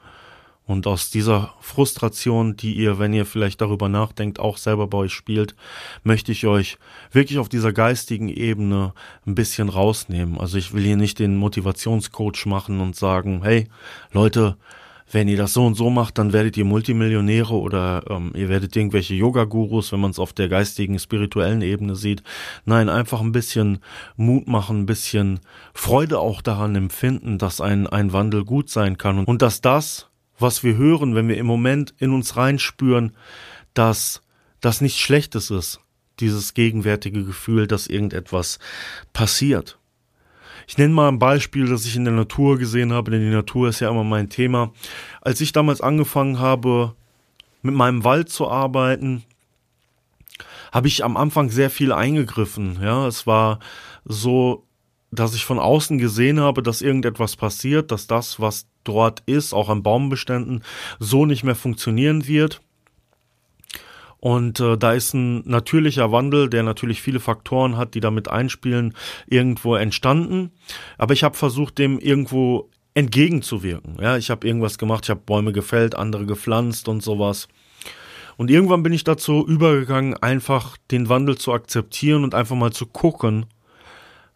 Und 0.67 0.87
aus 0.87 1.11
dieser 1.11 1.55
Frustration, 1.61 2.57
die 2.57 2.75
ihr, 2.75 2.99
wenn 2.99 3.13
ihr 3.13 3.27
vielleicht 3.27 3.61
darüber 3.61 3.89
nachdenkt, 3.89 4.41
auch 4.41 4.57
selber 4.57 4.87
bei 4.87 4.99
euch 4.99 5.13
spielt, 5.13 5.55
möchte 6.03 6.33
ich 6.33 6.47
euch 6.47 6.79
wirklich 7.13 7.39
auf 7.39 7.49
dieser 7.49 7.73
geistigen 7.73 8.29
Ebene 8.29 8.93
ein 9.27 9.35
bisschen 9.35 9.69
rausnehmen. 9.69 10.39
Also 10.39 10.59
ich 10.59 10.73
will 10.73 10.83
hier 10.83 10.97
nicht 10.97 11.21
den 11.21 11.37
Motivationscoach 11.37 12.47
machen 12.47 12.81
und 12.81 12.97
sagen, 12.97 13.43
hey 13.45 13.69
Leute, 14.13 14.57
wenn 15.15 15.29
ihr 15.29 15.37
das 15.37 15.55
so 15.55 15.65
und 15.65 15.77
so 15.77 15.91
macht, 15.91 16.19
dann 16.19 16.33
werdet 16.33 16.57
ihr 16.57 16.65
Multimillionäre 16.65 17.55
oder 17.55 18.03
ähm, 18.11 18.33
ihr 18.35 18.49
werdet 18.49 18.75
irgendwelche 18.75 19.15
Yoga-Gurus, 19.15 19.93
wenn 19.93 20.01
man 20.01 20.11
es 20.11 20.19
auf 20.19 20.33
der 20.33 20.49
geistigen, 20.49 20.99
spirituellen 20.99 21.63
Ebene 21.63 21.95
sieht. 21.95 22.23
Nein, 22.65 22.89
einfach 22.89 23.21
ein 23.21 23.33
bisschen 23.33 23.79
Mut 24.17 24.49
machen, 24.49 24.81
ein 24.81 24.87
bisschen 24.87 25.41
Freude 25.73 26.19
auch 26.19 26.43
daran 26.43 26.75
empfinden, 26.75 27.39
dass 27.39 27.61
ein, 27.61 27.87
ein 27.87 28.13
Wandel 28.13 28.45
gut 28.45 28.69
sein 28.69 28.99
kann 28.99 29.19
und, 29.19 29.27
und 29.27 29.41
dass 29.41 29.61
das, 29.61 30.09
was 30.39 30.65
wir 30.65 30.77
hören, 30.77 31.15
wenn 31.15 31.29
wir 31.29 31.39
im 31.39 31.47
Moment 31.47 31.95
in 31.99 32.13
uns 32.13 32.37
reinspüren, 32.37 33.13
dass 33.73 34.21
das 34.61 34.81
nichts 34.81 34.99
Schlechtes 34.99 35.51
ist, 35.51 35.81
dieses 36.19 36.55
gegenwärtige 36.55 37.25
Gefühl, 37.25 37.69
dass 37.69 37.87
irgendetwas 37.87 38.59
passiert. 39.13 39.79
Ich 40.67 40.79
nenne 40.79 40.95
mal 40.95 41.09
ein 41.09 41.19
Beispiel, 41.19 41.69
das 41.69 41.87
ich 41.87 41.97
in 41.97 42.05
der 42.05 42.15
Natur 42.15 42.59
gesehen 42.59 42.93
habe, 42.93 43.11
denn 43.11 43.21
die 43.21 43.35
Natur 43.35 43.69
ist 43.69 43.81
ja 43.81 43.91
immer 43.91 44.05
mein 44.05 44.29
Thema. 44.29 44.73
Als 45.21 45.41
ich 45.41 45.53
damals 45.53 45.81
angefangen 45.81 46.39
habe, 46.39 46.95
mit 47.63 47.75
meinem 47.75 48.05
Wald 48.05 48.29
zu 48.29 48.49
arbeiten, 48.49 49.25
habe 50.73 50.89
ich 50.89 51.05
am 51.05 51.17
Anfang 51.17 51.51
sehr 51.51 51.71
viel 51.71 51.93
eingegriffen. 51.93 52.79
Ja, 52.83 53.07
es 53.07 53.27
war 53.27 53.61
so, 54.05 54.67
dass 55.11 55.35
ich 55.35 55.45
von 55.45 55.59
außen 55.59 55.99
gesehen 55.99 56.41
habe, 56.41 56.63
dass 56.63 56.83
irgendetwas 56.83 57.37
passiert, 57.37 57.91
dass 57.93 58.07
das, 58.07 58.41
was 58.41 58.67
dort 58.83 59.23
ist, 59.27 59.53
auch 59.55 59.69
an 59.69 59.83
Baumbeständen, 59.83 60.63
so 60.99 61.27
nicht 61.27 61.45
mehr 61.45 61.55
funktionieren 61.55 62.27
wird. 62.27 62.61
Und 64.25 64.59
äh, 64.59 64.79
da 64.79 64.95
ist 64.95 65.13
ein 65.13 65.47
natürlicher 65.47 66.11
Wandel, 66.11 66.49
der 66.49 66.63
natürlich 66.63 67.03
viele 67.03 67.21
Faktoren 67.21 67.77
hat, 67.77 67.93
die 67.93 68.01
damit 68.01 68.27
einspielen, 68.27 68.95
irgendwo 69.27 69.75
entstanden. 69.75 70.51
Aber 70.97 71.13
ich 71.13 71.23
habe 71.23 71.37
versucht, 71.37 71.77
dem 71.77 71.99
irgendwo 71.99 72.71
entgegenzuwirken. 72.95 73.99
Ja, 74.01 74.17
ich 74.17 74.31
habe 74.31 74.47
irgendwas 74.47 74.79
gemacht, 74.79 75.05
ich 75.05 75.11
habe 75.11 75.21
Bäume 75.27 75.53
gefällt, 75.53 75.95
andere 75.95 76.25
gepflanzt 76.25 76.89
und 76.89 77.03
sowas. 77.03 77.49
Und 78.39 78.51
irgendwann 78.51 78.83
bin 78.83 78.95
ich 78.95 79.05
dazu 79.05 79.47
übergegangen, 79.47 80.15
einfach 80.17 80.79
den 80.91 81.11
Wandel 81.11 81.37
zu 81.37 81.53
akzeptieren 81.53 82.25
und 82.25 82.35
einfach 82.35 82.57
mal 82.57 82.73
zu 82.73 82.87
gucken, 82.87 83.45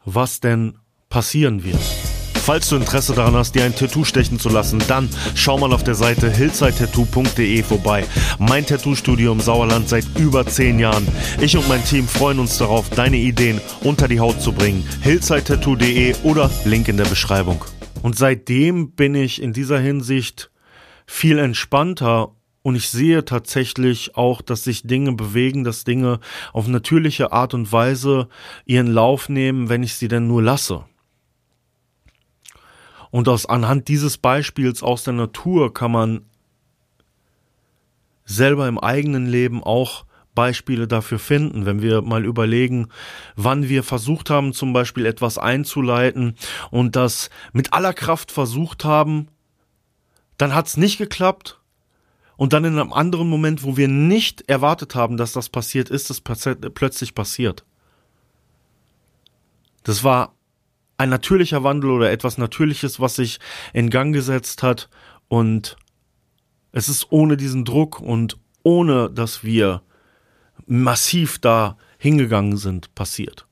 was 0.05 0.41
denn 0.41 0.77
passieren 1.09 1.65
wird. 1.65 2.08
Falls 2.49 2.71
du 2.71 2.77
Interesse 2.77 3.13
daran 3.13 3.35
hast, 3.35 3.55
dir 3.55 3.65
ein 3.65 3.75
Tattoo 3.75 4.05
stechen 4.05 4.39
zu 4.39 4.49
lassen, 4.49 4.83
dann 4.89 5.11
schau 5.35 5.59
mal 5.59 5.71
auf 5.75 5.85
der 5.85 5.95
Seite 5.95 6.31
hillsidetattoo.de 6.31 7.63
vorbei. 7.63 8.07
Mein 8.39 8.65
Tattoo-Studio 8.65 9.33
im 9.33 9.41
Sauerland 9.41 9.87
seit 9.87 10.07
über 10.19 10.47
10 10.47 10.79
Jahren. 10.79 11.07
Ich 11.43 11.59
und 11.59 11.69
mein 11.69 11.85
Team 11.85 12.09
freuen 12.09 12.39
uns 12.39 12.57
darauf, 12.57 12.89
deine 12.89 13.19
Ideen 13.19 13.61
unter 13.83 14.09
die 14.09 14.19
Haut 14.19 14.41
zu 14.41 14.55
bringen. 14.55 14.83
hillsidetattoo.de 15.03 16.15
oder 16.23 16.51
Link 16.65 16.89
in 16.89 16.97
der 16.97 17.05
Beschreibung. 17.05 17.63
Und 18.01 18.17
seitdem 18.17 18.93
bin 18.93 19.15
ich 19.15 19.43
in 19.43 19.53
dieser 19.53 19.79
Hinsicht 19.79 20.51
viel 21.07 21.39
entspannter 21.39 22.31
und 22.63 22.77
ich 22.77 22.89
sehe 22.89 23.27
tatsächlich 23.27 24.17
auch, 24.17 24.41
dass 24.41 24.65
sich 24.65 24.85
Dinge 24.85 25.13
bewegen, 25.13 25.65
dass 25.65 25.85
Dinge 25.85 26.19
auf 26.55 26.67
natürliche 26.67 27.31
Art 27.31 27.53
und 27.53 27.73
Weise 27.73 28.31
ihren 28.65 28.87
Lauf 28.87 29.29
nehmen, 29.29 29.69
wenn 29.69 29.83
ich 29.83 29.97
sie 29.97 30.09
denn 30.09 30.27
nur 30.27 30.43
lasse. 30.43 30.87
Und 33.11 33.29
aus 33.29 33.47
anhand 33.47 33.89
dieses 33.89 34.19
Beispiels 34.19 34.83
aus 34.83 35.05
der 35.05 35.15
Natur 35.15 35.73
kann 35.73 35.93
man 35.93 36.23
selber 38.25 38.69
im 38.69 38.79
eigenen 38.79 39.27
Leben 39.27 39.63
auch 39.63 40.05
Beispiele 40.35 40.87
dafür 40.87 41.19
finden, 41.19 41.67
wenn 41.67 41.83
wir 41.83 42.03
mal 42.03 42.25
überlegen, 42.25 42.89
wann 43.35 43.69
wir 43.69 43.83
versucht 43.83 44.31
haben, 44.31 44.53
zum 44.53 44.73
Beispiel 44.73 45.05
etwas 45.05 45.37
einzuleiten 45.37 46.37
und 46.71 46.95
das 46.95 47.29
mit 47.53 47.73
aller 47.73 47.93
Kraft 47.93 48.31
versucht 48.31 48.85
haben, 48.85 49.27
dann 50.37 50.55
hat 50.55 50.69
es 50.69 50.77
nicht 50.77 50.99
geklappt 50.99 51.61
und 52.37 52.53
dann 52.53 52.65
in 52.65 52.79
einem 52.79 52.93
anderen 52.93 53.29
Moment, 53.29 53.65
wo 53.65 53.77
wir 53.77 53.89
nicht 53.89 54.49
erwartet 54.49 54.95
haben, 54.95 55.17
dass 55.17 55.33
das 55.33 55.49
passiert, 55.49 55.91
ist 55.91 56.09
es 56.09 56.21
plötzlich 56.21 57.17
passiert. 57.17 57.65
Das 59.83 60.05
war 60.05 60.35
ein 60.99 61.09
natürlicher 61.09 61.65
Wandel 61.65 61.91
oder 61.91 62.11
etwas 62.11 62.39
Natürliches, 62.39 63.01
was 63.01 63.17
sich 63.17 63.39
in 63.73 63.89
Gang 63.89 64.13
gesetzt 64.13 64.63
hat 64.63 64.91
und 65.29 65.77
es 66.73 66.89
ist 66.89 67.11
ohne 67.11 67.37
diesen 67.37 67.65
Druck 67.65 68.01
und 68.01 68.37
ohne, 68.63 69.09
dass 69.09 69.43
wir 69.43 69.83
massiv 70.67 71.39
da 71.39 71.79
hingegangen 71.99 72.57
sind, 72.57 72.95
passiert. 72.95 73.47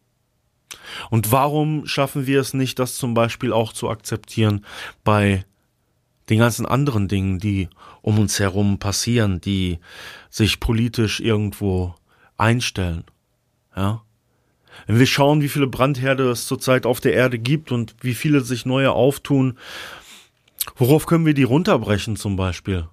Und 1.11 1.33
warum 1.33 1.87
schaffen 1.87 2.27
wir 2.27 2.41
es 2.41 2.53
nicht, 2.53 2.79
das 2.79 2.97
zum 2.97 3.15
Beispiel 3.15 3.53
auch 3.53 3.73
zu 3.73 3.89
akzeptieren 3.89 4.65
bei 5.05 5.45
den 6.29 6.39
ganzen 6.39 6.67
anderen 6.67 7.09
Dingen, 7.09 7.39
die 7.39 7.69
um 8.03 8.19
uns 8.19 8.39
herum 8.39 8.79
passieren, 8.79 9.41
die 9.41 9.79
sich 10.29 10.61
politisch 10.61 11.21
irgendwo 11.21 11.95
einstellen? 12.37 13.05
Ja? 13.75 14.03
Wenn 14.87 14.99
wir 14.99 15.07
schauen, 15.07 15.41
wie 15.41 15.49
viele 15.49 15.67
Brandherde 15.67 16.31
es 16.31 16.47
zurzeit 16.47 16.87
auf 16.87 17.01
der 17.01 17.15
Erde 17.15 17.39
gibt 17.39 17.73
und 17.73 17.95
wie 18.01 18.15
viele 18.15 18.41
sich 18.41 18.67
neue 18.67 18.93
auftun, 18.93 19.59
worauf 20.77 21.07
können 21.07 21.27
wir 21.27 21.35
die 21.35 21.43
runterbrechen 21.43 22.17
zum 22.17 22.37
Beispiel? 22.37 22.87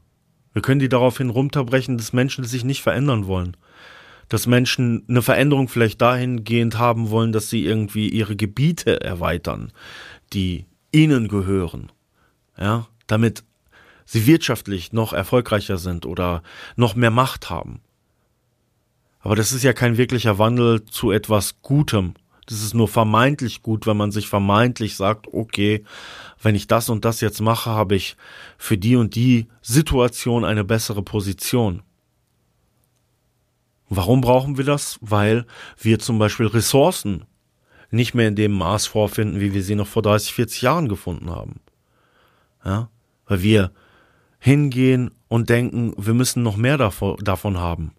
Wir 0.53 0.61
können 0.61 0.79
die 0.79 0.89
daraufhin 0.89 1.29
runterbrechen, 1.29 1.97
dass 1.97 2.13
Menschen 2.13 2.43
sich 2.43 2.63
nicht 2.63 2.81
verändern 2.81 3.27
wollen. 3.27 3.57
Dass 4.29 4.47
Menschen 4.47 5.03
eine 5.09 5.21
Veränderung 5.21 5.67
vielleicht 5.67 6.01
dahingehend 6.01 6.77
haben 6.77 7.09
wollen, 7.09 7.31
dass 7.31 7.49
sie 7.49 7.65
irgendwie 7.65 8.09
ihre 8.09 8.35
Gebiete 8.35 9.01
erweitern, 9.01 9.71
die 10.31 10.65
ihnen 10.91 11.27
gehören, 11.27 11.91
ja, 12.57 12.87
damit 13.07 13.43
sie 14.05 14.25
wirtschaftlich 14.25 14.93
noch 14.93 15.13
erfolgreicher 15.13 15.77
sind 15.77 16.05
oder 16.05 16.43
noch 16.75 16.95
mehr 16.95 17.11
Macht 17.11 17.49
haben. 17.49 17.81
Aber 19.23 19.37
das 19.37 19.53
ist 19.53 19.63
ja 19.63 19.71
kein 19.71 19.97
wirklicher 19.97 20.37
Wandel 20.37 20.83
zu 20.83 21.11
etwas 21.11 21.61
Gutem. 21.61 22.13
Das 22.45 22.61
ist 22.61 22.73
nur 22.73 22.89
vermeintlich 22.89 23.61
gut, 23.61 23.87
wenn 23.87 23.95
man 23.95 24.11
sich 24.11 24.27
vermeintlich 24.27 24.97
sagt, 24.97 25.27
okay, 25.31 25.85
wenn 26.41 26.55
ich 26.55 26.67
das 26.67 26.89
und 26.89 27.05
das 27.05 27.21
jetzt 27.21 27.39
mache, 27.39 27.69
habe 27.69 27.95
ich 27.95 28.17
für 28.57 28.77
die 28.77 28.97
und 28.97 29.15
die 29.15 29.47
Situation 29.61 30.43
eine 30.43 30.65
bessere 30.65 31.01
Position. 31.01 31.83
Warum 33.87 34.19
brauchen 34.19 34.57
wir 34.57 34.65
das? 34.65 34.99
Weil 34.99 35.45
wir 35.79 35.99
zum 35.99 36.19
Beispiel 36.19 36.47
Ressourcen 36.47 37.23
nicht 37.91 38.13
mehr 38.13 38.27
in 38.27 38.35
dem 38.35 38.51
Maß 38.51 38.87
vorfinden, 38.87 39.39
wie 39.39 39.53
wir 39.53 39.63
sie 39.63 39.75
noch 39.75 39.87
vor 39.87 40.01
30, 40.01 40.33
40 40.33 40.61
Jahren 40.63 40.89
gefunden 40.89 41.29
haben. 41.29 41.61
Ja, 42.65 42.89
weil 43.25 43.41
wir 43.41 43.71
hingehen 44.39 45.11
und 45.29 45.49
denken, 45.49 45.93
wir 45.95 46.13
müssen 46.13 46.43
noch 46.43 46.57
mehr 46.57 46.77
davon 46.77 47.57
haben 47.57 47.93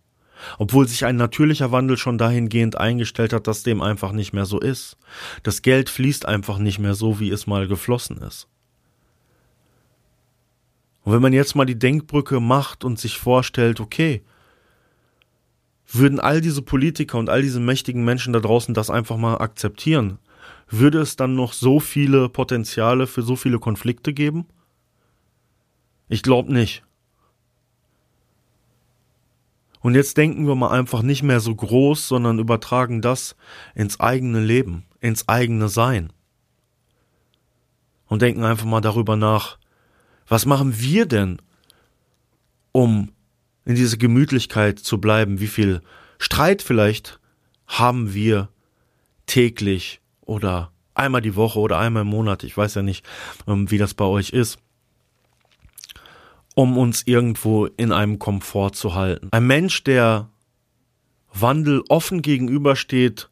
obwohl 0.59 0.87
sich 0.87 1.05
ein 1.05 1.17
natürlicher 1.17 1.73
Wandel 1.73 1.97
schon 1.97 2.19
dahingehend 2.19 2.79
eingestellt 2.79 3.33
hat, 3.33 3.47
dass 3.47 3.63
dem 3.63 3.81
einfach 3.81 4.13
nicht 4.13 4.33
mehr 4.33 4.47
so 4.47 4.61
ist. 4.61 4.97
Das 5.43 5.63
Geld 5.63 5.91
fließt 5.91 6.27
einfach 6.27 6.59
nicht 6.59 6.79
mehr 6.79 6.95
so, 6.95 7.21
wie 7.21 7.31
es 7.31 7.47
mal 7.47 7.67
geflossen 7.67 8.19
ist. 8.19 8.49
Und 11.05 11.13
wenn 11.13 11.23
man 11.23 11.33
jetzt 11.33 11.55
mal 11.55 11.67
die 11.67 11.79
Denkbrücke 11.79 12.41
macht 12.41 12.85
und 12.85 12.99
sich 12.99 13.19
vorstellt, 13.19 13.81
okay, 13.81 14.23
würden 15.87 16.19
all 16.19 16.41
diese 16.41 16.63
Politiker 16.63 17.19
und 17.19 17.29
all 17.29 17.43
diese 17.43 17.61
mächtigen 17.61 18.05
Menschen 18.05 18.33
da 18.33 18.41
draußen 18.41 18.75
das 18.75 18.91
einfach 18.91 19.17
mal 19.17 19.37
akzeptieren, 19.37 20.19
würde 20.69 21.01
es 21.01 21.17
dann 21.17 21.35
noch 21.35 21.53
so 21.53 21.79
viele 21.79 22.29
Potenziale 22.29 23.07
für 23.07 23.23
so 23.23 23.37
viele 23.37 23.59
Konflikte 23.59 24.13
geben? 24.13 24.47
Ich 26.09 26.23
glaube 26.23 26.53
nicht. 26.53 26.83
Und 29.85 29.95
jetzt 29.95 30.17
denken 30.17 30.47
wir 30.47 30.55
mal 30.55 30.71
einfach 30.71 31.03
nicht 31.03 31.23
mehr 31.23 31.41
so 31.41 31.55
groß, 31.55 32.09
sondern 32.09 32.39
übertragen 32.39 33.03
das 33.03 33.37
ins 33.75 34.01
eigene 34.01 34.41
Leben, 34.41 34.87
ins 35.01 35.29
eigene 35.29 35.69
Sein. 35.69 36.11
Und 38.07 38.23
denken 38.23 38.45
einfach 38.45 38.65
mal 38.65 38.81
darüber 38.81 39.17
nach, 39.17 39.59
was 40.27 40.47
machen 40.47 40.81
wir 40.81 41.05
denn, 41.05 41.37
um 42.73 43.13
in 43.67 43.75
dieser 43.75 43.99
Gemütlichkeit 43.99 44.79
zu 44.79 45.03
bleiben? 45.03 45.39
Wie 45.39 45.49
viel 45.49 45.83
Streit 46.17 46.63
vielleicht 46.63 47.21
haben 47.67 48.15
wir 48.15 48.49
täglich 49.27 50.01
oder 50.23 50.73
einmal 50.95 51.21
die 51.21 51.37
Woche 51.37 51.59
oder 51.59 51.77
einmal 51.77 52.05
im 52.05 52.09
Monat? 52.09 52.43
Ich 52.43 52.57
weiß 52.57 52.77
ja 52.77 52.83
nicht, 52.83 53.05
ähm, 53.47 53.71
wie 53.71 53.77
das 53.77 53.93
bei 53.93 54.07
euch 54.07 54.31
ist 54.31 54.64
um 56.55 56.79
uns 56.79 57.03
irgendwo 57.07 57.67
in 57.67 57.93
einem 57.93 58.19
Komfort 58.19 58.73
zu 58.73 58.95
halten. 58.95 59.29
Ein 59.33 59.47
Mensch, 59.47 59.85
der 59.85 60.31
Wandel 61.33 61.83
offen 61.89 62.23
gegenübersteht, 62.23 63.29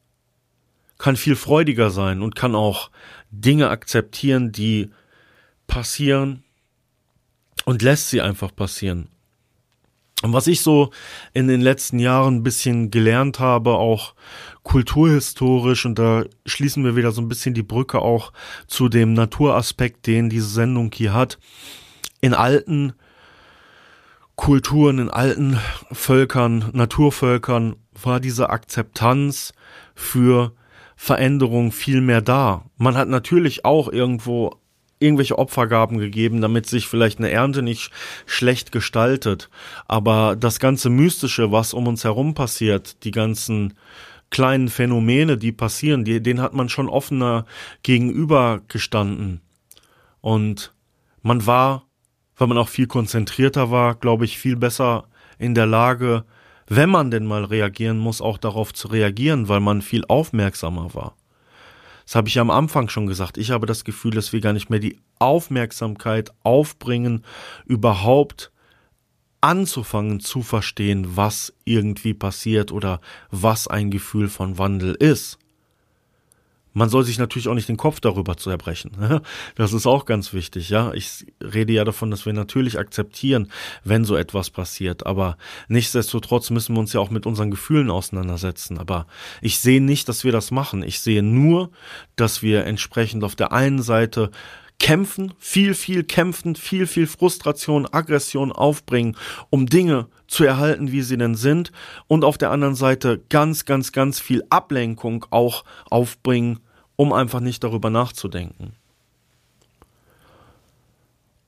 kann 0.99 1.17
viel 1.17 1.37
freudiger 1.37 1.91
sein 1.91 2.23
und 2.23 2.37
kann 2.37 2.55
auch 2.55 2.91
Dinge 3.31 3.71
akzeptieren, 3.71 4.53
die 4.53 4.91
passieren 5.67 6.45
und 7.65 7.83
lässt 7.83 8.11
sie 8.11 8.21
einfach 8.21 8.55
passieren. 8.55 9.09
Und 10.23 10.33
was 10.33 10.47
ich 10.47 10.61
so 10.61 10.91
in 11.33 11.49
den 11.49 11.61
letzten 11.61 11.99
Jahren 11.99 12.37
ein 12.37 12.43
bisschen 12.45 12.91
gelernt 12.93 13.41
habe, 13.41 13.73
auch 13.73 14.15
kulturhistorisch, 14.63 15.85
und 15.85 15.99
da 15.99 16.25
schließen 16.47 16.85
wir 16.85 16.95
wieder 16.95 17.11
so 17.11 17.21
ein 17.21 17.29
bisschen 17.29 17.55
die 17.55 17.65
Brücke 17.65 17.99
auch 17.99 18.33
zu 18.69 18.89
dem 18.89 19.15
Naturaspekt, 19.15 20.07
den 20.07 20.31
diese 20.31 20.47
Sendung 20.47 20.93
hier 20.95 21.13
hat. 21.13 21.39
In 22.21 22.35
alten 22.35 22.93
Kulturen, 24.43 24.99
in 24.99 25.09
alten 25.09 25.57
Völkern, 25.93 26.69
Naturvölkern 26.73 27.77
war 28.03 28.19
diese 28.19 28.51
Akzeptanz 28.51 29.53
für 29.95 30.53
Veränderung 30.97 31.71
viel 31.71 32.01
mehr 32.01 32.23
da. 32.23 32.65
Man 32.77 32.97
hat 32.97 33.07
natürlich 33.07 33.65
auch 33.65 33.89
irgendwo 33.89 34.57
irgendwelche 34.99 35.39
Opfergaben 35.39 35.99
gegeben, 35.99 36.41
damit 36.41 36.67
sich 36.67 36.89
vielleicht 36.89 37.21
eine 37.21 37.31
Ernte 37.31 37.63
nicht 37.63 37.93
schlecht 38.27 38.73
gestaltet. 38.73 39.49
Aber 39.87 40.35
das 40.35 40.59
ganze 40.59 40.91
Mystische, 40.91 41.53
was 41.53 41.73
um 41.73 41.87
uns 41.87 42.03
herum 42.03 42.35
passiert, 42.35 43.05
die 43.05 43.13
ganzen 43.13 43.75
kleinen 44.31 44.71
Phänomene, 44.71 45.39
die 45.39 45.53
passieren, 45.53 46.05
die, 46.05 46.21
denen 46.21 46.41
hat 46.41 46.53
man 46.53 46.69
schon 46.69 46.89
offener 46.89 47.47
gegenübergestanden. 47.85 49.41
Und 50.21 50.75
man 51.23 51.47
war 51.47 51.87
weil 52.43 52.49
man 52.49 52.59
auch 52.59 52.69
viel 52.69 52.89
konzentrierter 52.89 53.71
war, 53.71 53.95
glaube 53.95 54.25
ich, 54.25 54.37
viel 54.37 54.57
besser 54.57 55.05
in 55.39 55.55
der 55.55 55.67
Lage, 55.67 56.25
wenn 56.67 56.91
man 56.91 57.13
denn 57.13 57.25
mal 57.25 57.45
reagieren 57.45 57.99
muss, 57.99 58.21
auch 58.21 58.37
darauf 58.37 58.75
zu 58.75 58.89
reagieren, 58.89 59.49
weil 59.49 59.61
man 59.61 59.81
viel 59.81 60.05
aufmerksamer 60.09 60.93
war. 60.93 61.15
Das 62.05 62.17
habe 62.17 62.27
ich 62.27 62.41
am 62.41 62.51
Anfang 62.51 62.89
schon 62.89 63.07
gesagt. 63.07 63.39
Ich 63.39 63.53
habe 63.53 63.67
das 63.67 63.85
Gefühl, 63.85 64.11
dass 64.11 64.33
wir 64.33 64.41
gar 64.41 64.55
nicht 64.55 64.71
mehr 64.71 64.81
die 64.81 64.99
Aufmerksamkeit 65.21 66.33
aufbringen, 66.43 67.25
überhaupt 67.65 68.51
anzufangen 69.41 70.19
zu 70.19 70.43
verstehen, 70.43 71.17
was 71.17 71.55
irgendwie 71.65 72.13
passiert 72.13 72.73
oder 72.73 73.01
was 73.31 73.69
ein 73.69 73.93
Gefühl 73.93 74.27
von 74.27 74.59
Wandel 74.59 74.97
ist. 74.97 75.39
Man 76.73 76.89
soll 76.89 77.05
sich 77.05 77.19
natürlich 77.19 77.49
auch 77.49 77.55
nicht 77.55 77.69
den 77.69 77.77
Kopf 77.77 78.01
darüber 78.01 78.37
zerbrechen. 78.37 78.93
Das 79.57 79.73
ist 79.73 79.87
auch 79.87 80.05
ganz 80.05 80.33
wichtig, 80.33 80.71
ja. 80.71 80.93
Ich 80.95 81.27
rede 81.43 81.73
ja 81.73 81.85
davon, 81.85 82.11
dass 82.11 82.27
wir 82.27 82.33
natürlich 82.33 82.79
akzeptieren, 82.79 83.51
wenn 83.85 84.05
so 84.05 84.17
etwas 84.17 84.51
passiert. 84.51 85.07
Aber 85.07 85.37
nichtsdestotrotz 85.69 86.51
müssen 86.51 86.75
wir 86.75 86.81
uns 86.81 86.93
ja 86.93 87.01
auch 87.01 87.11
mit 87.11 87.27
unseren 87.27 87.51
Gefühlen 87.51 87.91
auseinandersetzen. 87.91 88.79
Aber 88.79 89.07
ich 89.41 89.59
sehe 89.59 89.83
nicht, 89.83 90.09
dass 90.09 90.25
wir 90.25 90.33
das 90.33 90.51
machen. 90.51 90.83
Ich 90.83 91.01
sehe 91.01 91.23
nur, 91.23 91.71
dass 92.17 92.43
wir 92.43 92.65
entsprechend 92.65 93.25
auf 93.25 93.37
der 93.37 93.53
einen 93.53 93.83
Seite 93.83 94.31
kämpfen, 94.83 95.33
viel, 95.39 95.75
viel 95.75 96.03
kämpfen, 96.03 96.57
viel, 96.57 96.89
viel 96.89 97.07
Frustration, 97.07 97.87
Aggression 97.87 98.51
aufbringen, 98.51 99.17
um 99.49 99.67
Dinge 99.67 100.09
zu 100.27 100.43
erhalten, 100.43 100.91
wie 100.91 101.03
sie 101.03 101.17
denn 101.17 101.37
sind, 101.37 101.71
und 102.09 102.25
auf 102.25 102.37
der 102.37 102.51
anderen 102.51 102.75
Seite 102.75 103.23
ganz, 103.29 103.65
ganz, 103.65 103.93
ganz 103.93 104.19
viel 104.19 104.43
Ablenkung 104.51 105.25
auch 105.31 105.65
aufbringen, 105.89 106.59
um 106.97 107.13
einfach 107.13 107.39
nicht 107.39 107.63
darüber 107.63 107.91
nachzudenken. 107.91 108.73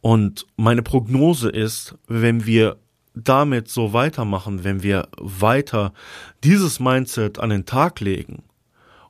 Und 0.01 0.47
meine 0.57 0.83
Prognose 0.83 1.49
ist, 1.49 1.97
wenn 2.07 2.47
wir 2.47 2.77
damit 3.15 3.69
so 3.69 3.93
weitermachen, 3.93 4.63
wenn 4.63 4.85
wir 4.85 5.09
weiter 5.19 5.93
dieses 6.45 6.79
Mindset 6.79 7.41
an 7.41 7.51
den 7.51 7.67
Tag 7.67 7.99
legen, 7.99 8.45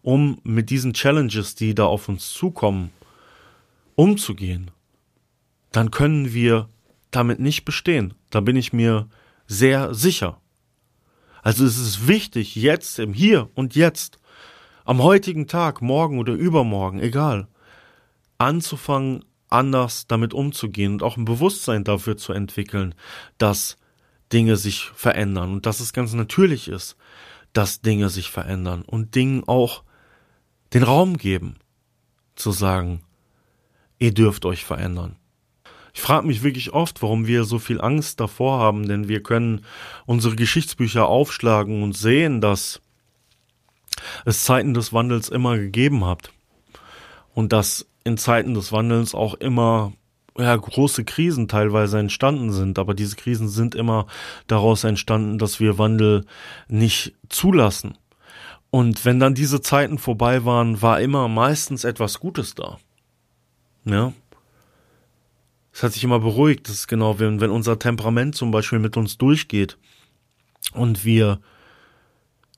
um 0.01 0.39
mit 0.45 0.71
diesen 0.71 0.95
Challenges, 0.95 1.57
die 1.57 1.75
da 1.75 1.85
auf 1.85 2.09
uns 2.09 2.33
zukommen, 2.33 2.91
umzugehen, 3.97 4.71
dann 5.73 5.91
können 5.91 6.33
wir 6.33 6.69
damit 7.11 7.41
nicht 7.41 7.65
bestehen. 7.65 8.15
Da 8.31 8.41
bin 8.41 8.57
ich 8.57 8.73
mir 8.73 9.09
sehr 9.47 9.95
sicher. 9.95 10.41
Also 11.43 11.65
es 11.65 11.79
ist 11.79 12.09
wichtig, 12.09 12.57
jetzt, 12.57 12.99
im 12.99 13.13
Hier 13.13 13.51
und 13.55 13.75
Jetzt, 13.75 14.19
am 14.85 15.03
heutigen 15.03 15.47
Tag, 15.47 15.83
morgen 15.83 16.19
oder 16.19 16.33
übermorgen, 16.33 17.01
egal, 17.01 17.49
anzufangen, 18.39 19.25
anders 19.49 20.07
damit 20.07 20.35
umzugehen 20.35 20.95
und 20.95 21.03
auch 21.03 21.17
ein 21.17 21.25
Bewusstsein 21.25 21.85
dafür 21.85 22.17
zu 22.17 22.33
entwickeln, 22.33 22.95
dass 23.39 23.77
Dinge 24.33 24.57
sich 24.57 24.91
verändern 24.95 25.53
und 25.53 25.67
dass 25.67 25.81
es 25.81 25.93
ganz 25.93 26.13
natürlich 26.15 26.69
ist, 26.69 26.97
dass 27.53 27.81
Dinge 27.81 28.09
sich 28.09 28.31
verändern 28.31 28.83
und 28.83 29.15
Dingen 29.15 29.45
auch 29.47 29.85
den 30.73 30.83
Raum 30.83 31.17
geben, 31.17 31.57
zu 32.35 32.51
sagen, 32.51 33.03
ihr 33.99 34.13
dürft 34.13 34.45
euch 34.45 34.65
verändern. 34.65 35.17
Ich 35.93 36.01
frage 36.01 36.27
mich 36.27 36.43
wirklich 36.43 36.73
oft, 36.73 37.03
warum 37.03 37.27
wir 37.27 37.45
so 37.45 37.59
viel 37.59 37.81
Angst 37.81 38.19
davor 38.19 38.59
haben, 38.59 38.89
denn 38.89 39.09
wir 39.09 39.23
können 39.23 39.65
unsere 40.07 40.35
Geschichtsbücher 40.35 41.07
aufschlagen 41.07 41.83
und 41.83 41.97
sehen, 41.97 42.41
dass 42.41 42.81
es 44.25 44.45
Zeiten 44.45 44.75
des 44.75 44.93
Wandels 44.93 45.29
immer 45.29 45.57
gegeben 45.57 46.05
hat 46.05 46.33
und 47.33 47.53
dass 47.53 47.87
in 48.03 48.19
Zeiten 48.19 48.55
des 48.55 48.73
Wandels 48.73 49.15
auch 49.15 49.35
immer 49.35 49.93
ja, 50.37 50.57
große 50.57 51.05
Krisen 51.05 51.47
teilweise 51.47 51.99
entstanden 51.99 52.53
sind, 52.53 52.79
aber 52.79 52.95
diese 52.95 53.15
Krisen 53.15 53.49
sind 53.49 53.77
immer 53.77 54.07
daraus 54.49 54.85
entstanden, 54.85 55.39
dass 55.39 55.61
wir 55.61 55.79
Wandel 55.79 56.25
nicht 56.67 57.15
zulassen. 57.29 57.97
Und 58.71 59.05
wenn 59.05 59.21
dann 59.21 59.35
diese 59.35 59.61
Zeiten 59.61 59.99
vorbei 59.99 60.45
waren, 60.45 60.83
war 60.83 61.01
immer 61.01 61.29
meistens 61.29 61.85
etwas 61.85 62.19
Gutes 62.19 62.57
da. 62.57 62.79
Ja. 63.85 64.13
Es 65.73 65.83
hat 65.83 65.93
sich 65.93 66.05
immer 66.05 66.21
beruhigt. 66.21 66.69
Das 66.69 66.77
ist 66.77 66.89
genau, 66.89 67.19
wenn, 67.19 67.41
wenn 67.41 67.51
unser 67.51 67.79
Temperament 67.79 68.35
zum 68.35 68.51
Beispiel 68.51 68.79
mit 68.79 68.97
uns 68.97 69.19
durchgeht 69.19 69.77
und 70.73 71.05
wir 71.05 71.41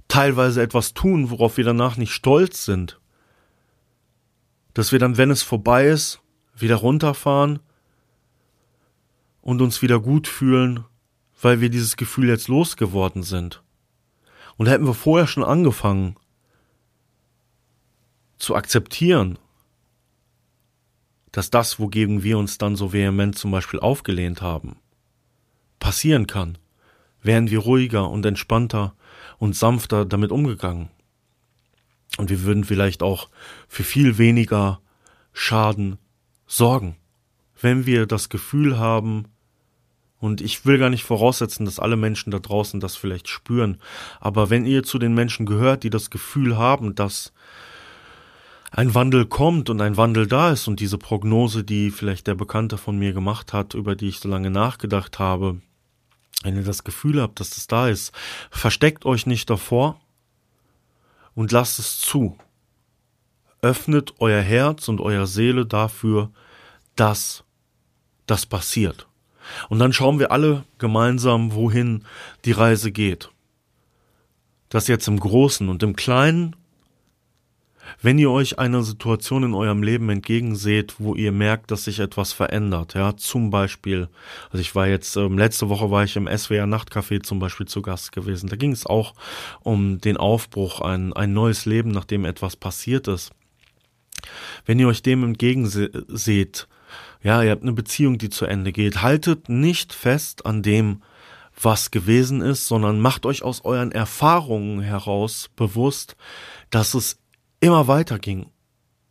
teilweise 0.08 0.62
etwas 0.62 0.94
tun, 0.94 1.30
worauf 1.30 1.56
wir 1.56 1.64
danach 1.64 1.96
nicht 1.96 2.12
stolz 2.12 2.64
sind, 2.64 3.00
dass 4.74 4.92
wir 4.92 4.98
dann, 4.98 5.16
wenn 5.16 5.30
es 5.30 5.42
vorbei 5.42 5.86
ist, 5.86 6.20
wieder 6.54 6.76
runterfahren 6.76 7.60
und 9.40 9.62
uns 9.62 9.80
wieder 9.80 10.00
gut 10.00 10.28
fühlen, 10.28 10.84
weil 11.40 11.60
wir 11.60 11.70
dieses 11.70 11.96
Gefühl 11.96 12.28
jetzt 12.28 12.48
losgeworden 12.48 13.22
sind. 13.22 13.62
Und 14.56 14.68
hätten 14.68 14.86
wir 14.86 14.94
vorher 14.94 15.26
schon 15.26 15.44
angefangen 15.44 16.16
zu 18.38 18.54
akzeptieren, 18.54 19.38
dass 21.36 21.50
das, 21.50 21.78
wogegen 21.78 22.22
wir 22.22 22.38
uns 22.38 22.56
dann 22.56 22.76
so 22.76 22.94
vehement 22.94 23.36
zum 23.36 23.50
Beispiel 23.50 23.78
aufgelehnt 23.78 24.40
haben, 24.40 24.76
passieren 25.78 26.26
kann, 26.26 26.56
wären 27.20 27.50
wir 27.50 27.58
ruhiger 27.58 28.08
und 28.08 28.24
entspannter 28.24 28.94
und 29.36 29.54
sanfter 29.54 30.06
damit 30.06 30.32
umgegangen. 30.32 30.88
Und 32.16 32.30
wir 32.30 32.42
würden 32.44 32.64
vielleicht 32.64 33.02
auch 33.02 33.28
für 33.68 33.84
viel 33.84 34.16
weniger 34.16 34.80
Schaden 35.34 35.98
sorgen. 36.46 36.96
Wenn 37.60 37.84
wir 37.84 38.06
das 38.06 38.30
Gefühl 38.30 38.78
haben, 38.78 39.26
und 40.18 40.40
ich 40.40 40.64
will 40.64 40.78
gar 40.78 40.88
nicht 40.88 41.04
voraussetzen, 41.04 41.66
dass 41.66 41.78
alle 41.78 41.96
Menschen 41.96 42.30
da 42.30 42.38
draußen 42.38 42.80
das 42.80 42.96
vielleicht 42.96 43.28
spüren, 43.28 43.78
aber 44.20 44.48
wenn 44.48 44.64
ihr 44.64 44.84
zu 44.84 44.98
den 44.98 45.12
Menschen 45.12 45.44
gehört, 45.44 45.82
die 45.82 45.90
das 45.90 46.08
Gefühl 46.08 46.56
haben, 46.56 46.94
dass 46.94 47.34
ein 48.70 48.94
Wandel 48.94 49.26
kommt 49.26 49.70
und 49.70 49.80
ein 49.80 49.96
Wandel 49.96 50.26
da 50.26 50.50
ist 50.50 50.68
und 50.68 50.80
diese 50.80 50.98
Prognose, 50.98 51.64
die 51.64 51.90
vielleicht 51.90 52.26
der 52.26 52.34
Bekannte 52.34 52.78
von 52.78 52.98
mir 52.98 53.12
gemacht 53.12 53.52
hat, 53.52 53.74
über 53.74 53.96
die 53.96 54.08
ich 54.08 54.20
so 54.20 54.28
lange 54.28 54.50
nachgedacht 54.50 55.18
habe, 55.18 55.60
wenn 56.42 56.56
ihr 56.56 56.64
das 56.64 56.84
Gefühl 56.84 57.20
habt, 57.20 57.40
dass 57.40 57.50
das 57.50 57.66
da 57.66 57.88
ist, 57.88 58.12
versteckt 58.50 59.06
euch 59.06 59.26
nicht 59.26 59.48
davor 59.50 60.00
und 61.34 61.52
lasst 61.52 61.78
es 61.78 61.98
zu. 62.00 62.36
Öffnet 63.62 64.14
euer 64.18 64.42
Herz 64.42 64.88
und 64.88 65.00
euer 65.00 65.26
Seele 65.26 65.66
dafür, 65.66 66.30
dass 66.94 67.44
das 68.26 68.46
passiert. 68.46 69.06
Und 69.68 69.78
dann 69.78 69.92
schauen 69.92 70.18
wir 70.18 70.32
alle 70.32 70.64
gemeinsam, 70.78 71.52
wohin 71.52 72.04
die 72.44 72.52
Reise 72.52 72.90
geht. 72.90 73.30
Das 74.68 74.88
jetzt 74.88 75.06
im 75.08 75.20
Großen 75.20 75.68
und 75.68 75.82
im 75.82 75.94
Kleinen 75.94 76.56
wenn 78.02 78.18
ihr 78.18 78.30
euch 78.30 78.58
einer 78.58 78.82
Situation 78.82 79.42
in 79.42 79.54
eurem 79.54 79.82
Leben 79.82 80.08
entgegenseht, 80.10 80.96
wo 80.98 81.14
ihr 81.14 81.32
merkt, 81.32 81.70
dass 81.70 81.84
sich 81.84 81.98
etwas 81.98 82.32
verändert, 82.32 82.94
ja, 82.94 83.16
zum 83.16 83.50
Beispiel, 83.50 84.08
also 84.50 84.58
ich 84.60 84.74
war 84.74 84.86
jetzt, 84.86 85.16
ähm, 85.16 85.38
letzte 85.38 85.68
Woche 85.68 85.90
war 85.90 86.04
ich 86.04 86.16
im 86.16 86.28
SWR 86.28 86.66
Nachtcafé 86.66 87.22
zum 87.22 87.38
Beispiel 87.38 87.66
zu 87.66 87.82
Gast 87.82 88.12
gewesen, 88.12 88.48
da 88.48 88.56
ging 88.56 88.72
es 88.72 88.86
auch 88.86 89.14
um 89.60 90.00
den 90.00 90.16
Aufbruch, 90.16 90.80
ein, 90.80 91.12
ein 91.12 91.32
neues 91.32 91.64
Leben, 91.64 91.90
nachdem 91.90 92.24
etwas 92.24 92.56
passiert 92.56 93.08
ist. 93.08 93.30
Wenn 94.64 94.78
ihr 94.78 94.88
euch 94.88 95.02
dem 95.02 95.24
entgegenseht, 95.24 96.68
ja, 97.22 97.42
ihr 97.42 97.50
habt 97.50 97.62
eine 97.62 97.72
Beziehung, 97.72 98.18
die 98.18 98.30
zu 98.30 98.46
Ende 98.46 98.72
geht, 98.72 99.02
haltet 99.02 99.48
nicht 99.48 99.92
fest 99.92 100.46
an 100.46 100.62
dem, 100.62 101.02
was 101.60 101.90
gewesen 101.90 102.42
ist, 102.42 102.66
sondern 102.66 103.00
macht 103.00 103.24
euch 103.24 103.42
aus 103.42 103.64
euren 103.64 103.92
Erfahrungen 103.92 104.80
heraus 104.80 105.50
bewusst, 105.56 106.16
dass 106.70 106.94
es 106.94 107.18
immer 107.60 107.88
weiter 107.88 108.18
ging 108.18 108.46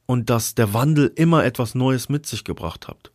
und 0.05 0.29
dass 0.29 0.55
der 0.55 0.73
Wandel 0.73 1.11
immer 1.15 1.43
etwas 1.43 1.75
Neues 1.75 2.09
mit 2.09 2.25
sich 2.25 2.43
gebracht 2.43 2.87
hat. 2.87 3.11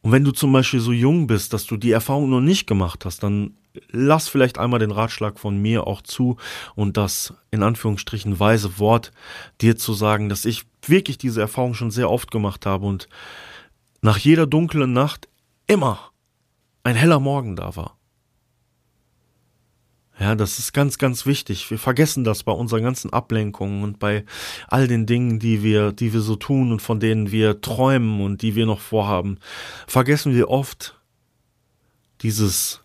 Und 0.00 0.12
wenn 0.12 0.24
du 0.24 0.32
zum 0.32 0.52
Beispiel 0.52 0.80
so 0.80 0.92
jung 0.92 1.26
bist, 1.26 1.52
dass 1.52 1.66
du 1.66 1.76
die 1.76 1.90
Erfahrung 1.90 2.30
noch 2.30 2.40
nicht 2.40 2.66
gemacht 2.66 3.04
hast, 3.04 3.22
dann 3.22 3.56
lass 3.90 4.28
vielleicht 4.28 4.58
einmal 4.58 4.80
den 4.80 4.90
Ratschlag 4.90 5.38
von 5.38 5.58
mir 5.58 5.86
auch 5.86 6.02
zu 6.02 6.36
und 6.74 6.96
das 6.96 7.34
in 7.50 7.62
Anführungsstrichen 7.62 8.38
weise 8.38 8.78
Wort 8.78 9.12
dir 9.60 9.76
zu 9.76 9.92
sagen, 9.94 10.28
dass 10.28 10.44
ich 10.44 10.64
wirklich 10.82 11.18
diese 11.18 11.40
Erfahrung 11.40 11.74
schon 11.74 11.90
sehr 11.90 12.10
oft 12.10 12.30
gemacht 12.30 12.66
habe 12.66 12.86
und 12.86 13.08
nach 14.00 14.18
jeder 14.18 14.46
dunklen 14.46 14.92
Nacht 14.92 15.28
immer 15.66 16.12
ein 16.84 16.96
heller 16.96 17.20
Morgen 17.20 17.56
da 17.56 17.76
war. 17.76 17.97
Ja, 20.20 20.34
das 20.34 20.58
ist 20.58 20.72
ganz, 20.72 20.98
ganz 20.98 21.26
wichtig. 21.26 21.70
Wir 21.70 21.78
vergessen 21.78 22.24
das 22.24 22.42
bei 22.42 22.50
unseren 22.50 22.82
ganzen 22.82 23.12
Ablenkungen 23.12 23.84
und 23.84 24.00
bei 24.00 24.24
all 24.66 24.88
den 24.88 25.06
Dingen, 25.06 25.38
die 25.38 25.62
wir, 25.62 25.92
die 25.92 26.12
wir 26.12 26.22
so 26.22 26.34
tun 26.34 26.72
und 26.72 26.82
von 26.82 26.98
denen 26.98 27.30
wir 27.30 27.60
träumen 27.60 28.20
und 28.20 28.42
die 28.42 28.56
wir 28.56 28.66
noch 28.66 28.80
vorhaben. 28.80 29.38
Vergessen 29.86 30.34
wir 30.34 30.50
oft 30.50 31.00
dieses 32.22 32.80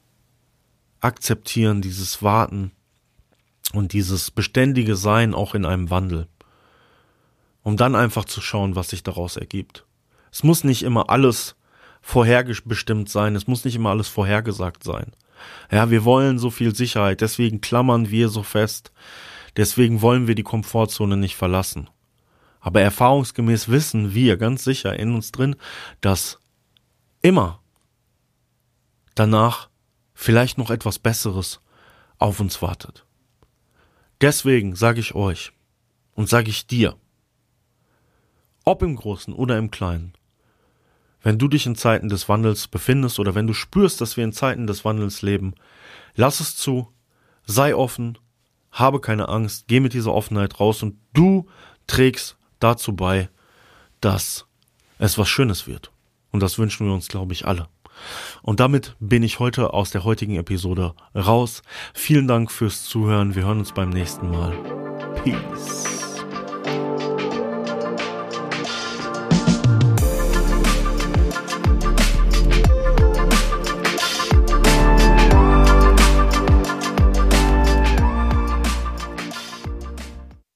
Akzeptieren, 1.00 1.82
dieses 1.82 2.22
Warten 2.22 2.72
und 3.74 3.93
dieses 3.93 4.30
beständige 4.30 4.96
Sein 4.96 5.34
auch 5.34 5.56
in 5.56 5.65
einem 5.65 5.89
Wandel. 5.89 6.28
Um 7.63 7.78
dann 7.78 7.96
einfach 7.96 8.26
zu 8.26 8.41
schauen, 8.41 8.76
was 8.76 8.89
sich 8.89 9.02
daraus 9.02 9.38
ergibt. 9.38 9.86
Es 10.32 10.43
muss 10.43 10.63
nicht 10.63 10.84
immer 10.84 11.10
alles 11.10 11.56
vorherbestimmt 12.02 13.10
sein, 13.10 13.36
es 13.36 13.48
muss 13.48 13.65
nicht 13.65 13.76
immer 13.76 13.89
alles 13.89 14.08
vorhergesagt 14.08 14.84
sein. 14.84 15.13
Ja, 15.71 15.89
wir 15.89 16.03
wollen 16.06 16.39
so 16.39 16.49
viel 16.49 16.75
Sicherheit, 16.75 17.21
deswegen 17.21 17.62
klammern 17.62 18.10
wir 18.10 18.29
so 18.29 18.43
fest, 18.43 18.91
deswegen 19.58 20.01
wollen 20.01 20.27
wir 20.27 20.36
die 20.36 20.43
Komfortzone 20.43 21.17
nicht 21.17 21.36
verlassen. 21.36 21.89
Aber 22.60 22.82
erfahrungsgemäß 22.82 23.69
wissen 23.69 24.13
wir 24.13 24.38
ganz 24.38 24.63
sicher 24.63 24.97
in 24.97 25.13
uns 25.13 25.32
drin, 25.32 25.56
dass 26.01 26.39
immer 27.21 27.62
danach 29.15 29.69
vielleicht 30.13 30.58
noch 30.58 30.69
etwas 30.69 30.99
Besseres 30.99 31.60
auf 32.17 32.39
uns 32.39 32.62
wartet. 32.62 33.06
Deswegen 34.21 34.75
sage 34.75 35.01
ich 35.01 35.15
euch 35.15 35.51
und 36.13 36.29
sage 36.29 36.49
ich 36.49 36.67
dir, 36.67 36.95
ob 38.63 38.82
im 38.82 38.95
Großen 38.95 39.34
oder 39.34 39.58
im 39.58 39.71
Kleinen, 39.71 40.13
wenn 41.24 41.40
du 41.40 41.48
dich 41.48 41.66
in 41.66 41.76
Zeiten 41.76 42.10
des 42.10 42.30
Wandels 42.30 42.68
befindest 42.68 43.18
oder 43.18 43.34
wenn 43.34 43.48
du 43.48 43.54
spürst, 43.54 44.02
dass 44.02 44.18
wir 44.18 44.24
in 44.24 44.34
Zeiten 44.34 44.68
des 44.68 44.86
Wandels 44.86 45.22
leben, 45.22 45.56
lass 46.16 46.40
es 46.42 46.56
zu, 46.56 46.90
sei 47.46 47.76
offen, 47.76 48.18
habe 48.72 49.00
keine 49.00 49.30
Angst, 49.30 49.66
geh 49.68 49.80
mit 49.80 49.94
dieser 49.94 50.14
Offenheit 50.14 50.60
raus 50.60 50.84
und 50.84 50.98
du 51.14 51.48
trägst 51.88 52.38
dazu 52.60 52.96
bei, 52.96 53.30
dass 54.02 54.46
es 55.00 55.18
was 55.18 55.30
Schönes 55.30 55.66
wird. 55.66 55.92
Und 56.32 56.42
das 56.42 56.58
wünschen 56.58 56.88
wir 56.88 56.94
uns, 56.94 57.08
glaube 57.08 57.34
ich, 57.34 57.46
alle. 57.46 57.68
Und 58.42 58.60
damit 58.60 58.96
bin 59.00 59.24
ich 59.24 59.40
heute 59.40 59.74
aus 59.74 59.92
der 59.92 60.04
heutigen 60.04 60.36
Episode 60.36 60.96
raus. 61.16 61.62
Vielen 61.94 62.28
Dank 62.28 62.52
fürs 62.52 62.84
Zuhören. 62.84 63.36
Wir 63.36 63.46
hören 63.46 63.60
uns 63.60 63.72
beim 63.72 63.92
nächsten 63.92 64.30
Mal. 64.32 64.54
Peace. 65.24 66.03